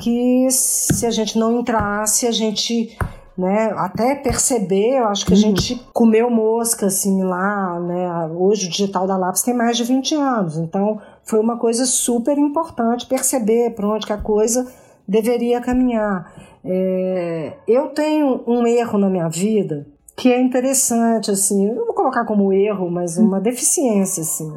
[0.00, 2.96] que se a gente não entrasse, a gente
[3.36, 5.42] né, até perceber, eu acho que a uhum.
[5.42, 8.28] gente comeu mosca assim lá, né?
[8.36, 12.38] Hoje o digital da Lápis tem mais de 20 anos, então foi uma coisa super
[12.38, 14.70] importante perceber para onde que a coisa
[15.06, 16.32] deveria caminhar.
[16.64, 21.94] É, eu tenho um erro na minha vida que é interessante, assim, eu não vou
[21.94, 24.52] colocar como erro, mas uma deficiência, assim.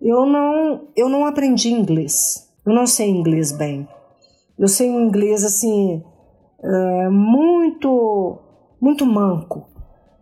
[0.00, 2.48] Eu não, eu não aprendi inglês.
[2.64, 3.86] Eu não sei inglês bem.
[4.58, 6.02] Eu sei um inglês, assim,
[6.62, 8.38] é, muito,
[8.80, 9.66] muito manco.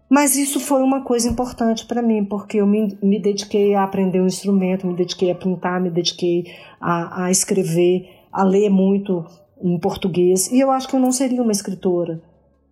[0.08, 4.20] Mas isso foi uma coisa importante para mim, porque eu me, me, dediquei a aprender
[4.20, 6.46] um instrumento, me dediquei a pintar, me dediquei
[6.80, 9.24] a, a escrever, a ler muito
[9.62, 10.50] em português.
[10.50, 12.22] E eu acho que eu não seria uma escritora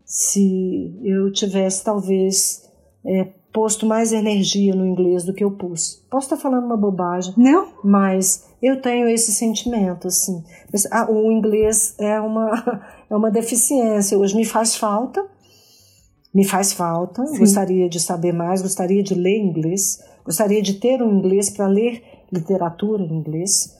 [0.02, 2.70] se eu tivesse talvez
[3.04, 6.06] é, posto mais energia no inglês do que eu pus.
[6.10, 7.68] Posso estar falando uma bobagem, não?
[7.82, 10.42] Mas eu tenho esse sentimento assim.
[10.72, 14.18] Mas, ah, o inglês é uma é uma deficiência.
[14.18, 15.24] Hoje me faz falta,
[16.34, 17.26] me faz falta.
[17.26, 17.38] Sim.
[17.38, 22.02] Gostaria de saber mais, gostaria de ler inglês, gostaria de ter um inglês para ler
[22.32, 23.74] literatura em inglês.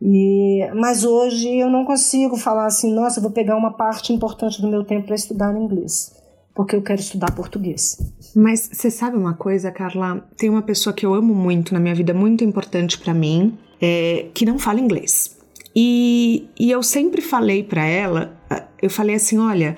[0.00, 4.68] E, mas hoje eu não consigo falar assim, nossa, vou pegar uma parte importante do
[4.68, 6.14] meu tempo para estudar inglês,
[6.54, 7.98] porque eu quero estudar português.
[8.34, 10.24] Mas você sabe uma coisa, Carla?
[10.36, 14.26] Tem uma pessoa que eu amo muito na minha vida, muito importante para mim, é,
[14.32, 15.36] que não fala inglês.
[15.74, 18.37] E, e eu sempre falei para ela,
[18.80, 19.76] eu falei assim, olha,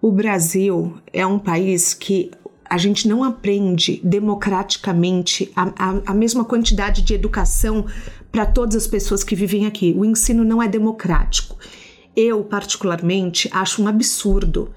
[0.00, 2.30] o Brasil é um país que
[2.68, 7.86] a gente não aprende democraticamente a, a, a mesma quantidade de educação
[8.30, 9.94] para todas as pessoas que vivem aqui.
[9.96, 11.56] O ensino não é democrático.
[12.16, 14.70] Eu, particularmente, acho um absurdo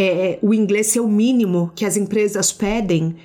[0.00, 3.16] é, o inglês ser o mínimo que as empresas pedem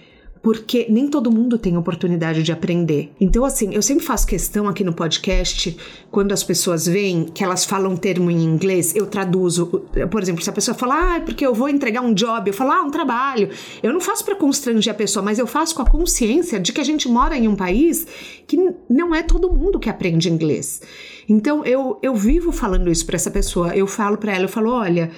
[0.45, 3.11] porque nem todo mundo tem oportunidade de aprender.
[3.19, 5.75] Então, assim, eu sempre faço questão aqui no podcast,
[6.11, 9.65] quando as pessoas veem que elas falam um termo em inglês, eu traduzo.
[10.11, 12.73] Por exemplo, se a pessoa fala, ah, porque eu vou entregar um job, eu falo,
[12.73, 13.49] ah, um trabalho.
[13.81, 16.79] Eu não faço para constranger a pessoa, mas eu faço com a consciência de que
[16.79, 18.05] a gente mora em um país
[18.45, 18.55] que
[18.87, 20.79] não é todo mundo que aprende inglês.
[21.27, 23.75] Então, eu, eu vivo falando isso para essa pessoa.
[23.75, 25.09] Eu falo para ela, eu falo, olha,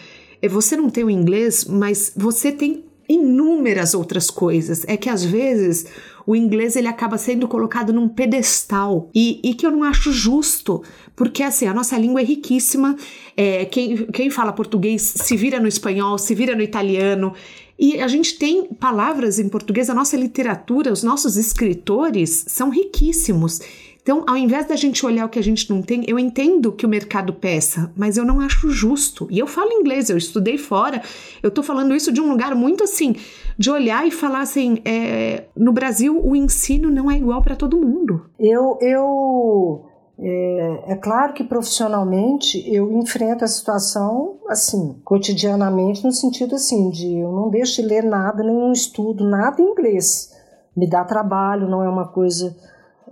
[0.50, 4.84] você não tem o inglês, mas você tem inúmeras outras coisas.
[4.88, 5.86] É que às vezes
[6.26, 10.84] o inglês ele acaba sendo colocado num pedestal e, e que eu não acho justo,
[11.16, 12.98] porque assim, a nossa língua é riquíssima.
[13.36, 17.34] É, quem, quem fala português se vira no espanhol, se vira no italiano.
[17.80, 23.62] E a gente tem palavras em português, a nossa literatura, os nossos escritores são riquíssimos.
[24.08, 26.86] Então, ao invés da gente olhar o que a gente não tem, eu entendo que
[26.86, 29.28] o mercado peça, mas eu não acho justo.
[29.30, 31.02] E eu falo inglês, eu estudei fora,
[31.44, 33.18] eu tô falando isso de um lugar muito assim,
[33.58, 37.76] de olhar e falar assim: é, no Brasil o ensino não é igual para todo
[37.76, 38.22] mundo.
[38.40, 39.86] Eu, eu
[40.18, 47.14] é, é, claro que profissionalmente eu enfrento a situação assim, cotidianamente, no sentido assim, de
[47.14, 50.34] eu não deixo de ler nada, nenhum estudo, nada em inglês.
[50.74, 52.56] Me dá trabalho, não é uma coisa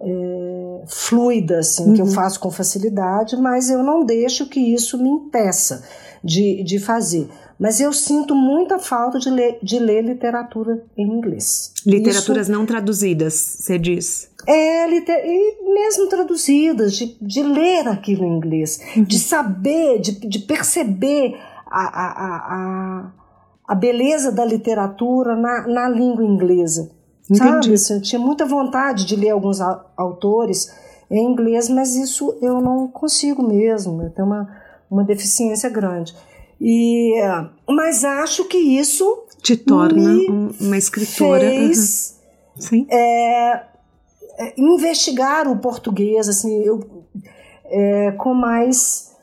[0.01, 1.93] é, fluida, assim, uhum.
[1.93, 2.11] que eu uhum.
[2.11, 5.83] faço com facilidade, mas eu não deixo que isso me impeça
[6.23, 7.29] de, de fazer.
[7.59, 11.71] Mas eu sinto muita falta de ler, de ler literatura em inglês.
[11.85, 14.29] Literaturas isso, não traduzidas, você diz?
[14.45, 19.03] É, e mesmo traduzidas, de, de ler aquilo em inglês, uhum.
[19.03, 21.35] de saber, de, de perceber
[21.65, 22.11] a, a,
[22.55, 23.11] a,
[23.69, 26.91] a beleza da literatura na, na língua inglesa.
[27.29, 27.77] Entendi.
[27.77, 27.99] Sabe?
[27.99, 30.71] Eu tinha muita vontade de ler alguns autores
[31.09, 34.03] em inglês, mas isso eu não consigo mesmo.
[34.03, 34.47] Eu tenho uma,
[34.89, 36.15] uma deficiência grande.
[36.59, 37.15] E,
[37.67, 40.01] mas acho que isso te torna
[40.59, 41.41] uma escritora.
[41.41, 42.19] Fez,
[42.55, 42.61] uhum.
[42.61, 42.87] Sim.
[42.89, 43.51] É,
[44.37, 46.79] é, investigar o português assim, eu,
[47.65, 49.13] é, com mais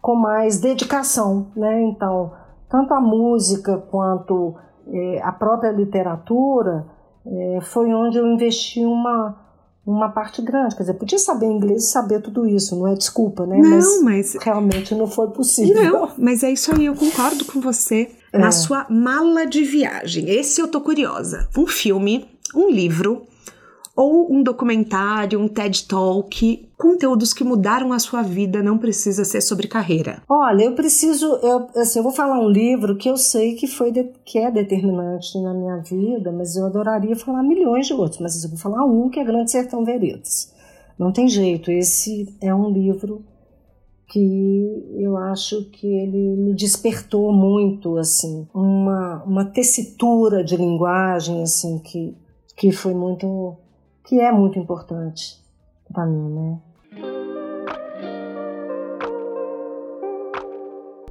[0.00, 1.82] com mais dedicação, né?
[1.84, 2.30] Então,
[2.68, 4.54] tanto a música quanto
[4.86, 6.86] é, a própria literatura
[7.26, 9.36] é, foi onde eu investi uma,
[9.86, 10.76] uma parte grande.
[10.76, 13.56] Quer dizer, podia saber inglês e saber tudo isso, não é desculpa, né?
[13.56, 14.36] Não, mas, mas...
[14.42, 15.82] realmente não foi possível.
[15.82, 18.10] Não, mas é isso aí, eu concordo com você.
[18.32, 18.38] É.
[18.38, 21.48] Na sua mala de viagem, esse eu tô curiosa.
[21.56, 23.26] Um filme, um livro
[23.96, 29.40] ou um documentário, um TED Talk, conteúdos que mudaram a sua vida, não precisa ser
[29.40, 30.22] sobre carreira.
[30.28, 33.92] Olha, eu preciso, eu, assim, eu vou falar um livro que eu sei que foi
[33.92, 38.42] de, que é determinante na minha vida, mas eu adoraria falar milhões de outros, mas
[38.42, 40.52] eu vou falar um que é Grande Sertão Veredas.
[40.98, 43.24] Não tem jeito, esse é um livro
[44.08, 51.78] que eu acho que ele me despertou muito assim uma, uma tessitura de linguagem assim
[51.78, 52.14] que,
[52.56, 53.56] que foi muito
[54.04, 55.42] que é muito importante
[55.92, 56.58] para mim, né?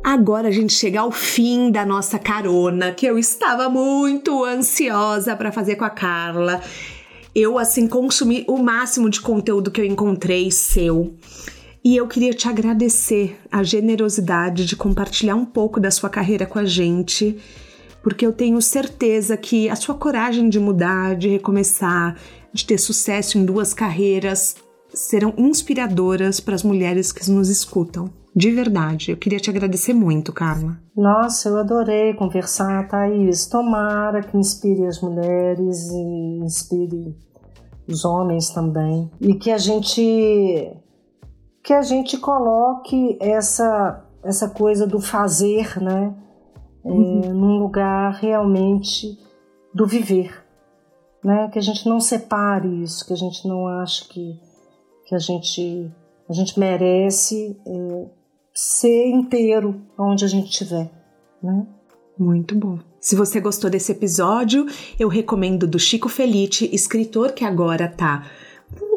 [0.04, 5.52] Agora a gente chega ao fim da nossa carona, que eu estava muito ansiosa para
[5.52, 6.62] fazer com a Carla.
[7.34, 11.16] Eu, assim, consumi o máximo de conteúdo que eu encontrei seu.
[11.84, 16.60] E eu queria te agradecer a generosidade de compartilhar um pouco da sua carreira com
[16.60, 17.38] a gente,
[18.04, 22.18] porque eu tenho certeza que a sua coragem de mudar, de recomeçar,
[22.54, 24.56] de ter sucesso em duas carreiras
[24.94, 28.10] serão inspiradoras para as mulheres que nos escutam.
[28.36, 30.78] De verdade, eu queria te agradecer muito, Carla.
[30.96, 33.46] Nossa, eu adorei conversar, Thaís.
[33.46, 37.16] Tomara que inspire as mulheres e inspire
[37.88, 39.12] os homens também.
[39.22, 40.72] E que a gente
[41.64, 46.16] que a gente coloque essa essa coisa do fazer, né,
[46.86, 47.22] é, uhum.
[47.24, 49.20] é, num lugar realmente
[49.74, 50.43] do viver,
[51.24, 51.50] né?
[51.52, 54.40] Que a gente não separe isso, que a gente não ache que
[55.06, 55.92] que a gente
[56.30, 58.06] a gente merece é,
[58.54, 60.90] ser inteiro onde a gente estiver,
[61.42, 61.68] né?
[62.18, 62.80] Muito bom.
[63.00, 64.66] Se você gostou desse episódio,
[65.00, 68.26] eu recomendo do Chico Felice, escritor que agora tá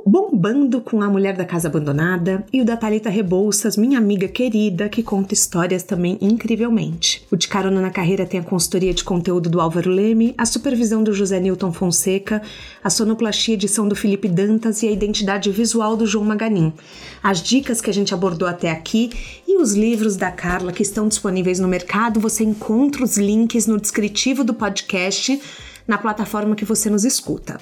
[0.08, 4.88] bombando com A Mulher da Casa Abandonada e o da Thalita Rebouças, minha amiga querida,
[4.88, 7.26] que conta histórias também incrivelmente.
[7.28, 11.02] O De Carona na Carreira tem a consultoria de conteúdo do Álvaro Leme, a supervisão
[11.02, 12.40] do José Newton Fonseca,
[12.84, 16.72] a sonoplastia edição do Felipe Dantas e a identidade visual do João Maganin.
[17.20, 19.10] As dicas que a gente abordou até aqui
[19.44, 23.80] e os livros da Carla que estão disponíveis no mercado, você encontra os links no
[23.80, 25.42] descritivo do podcast
[25.84, 27.58] na plataforma que você nos escuta.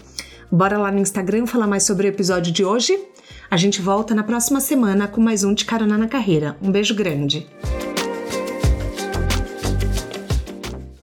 [0.55, 2.96] Bora lá no Instagram falar mais sobre o episódio de hoje?
[3.50, 6.57] A gente volta na próxima semana com mais um de Carona na Carreira.
[6.62, 7.44] Um beijo grande!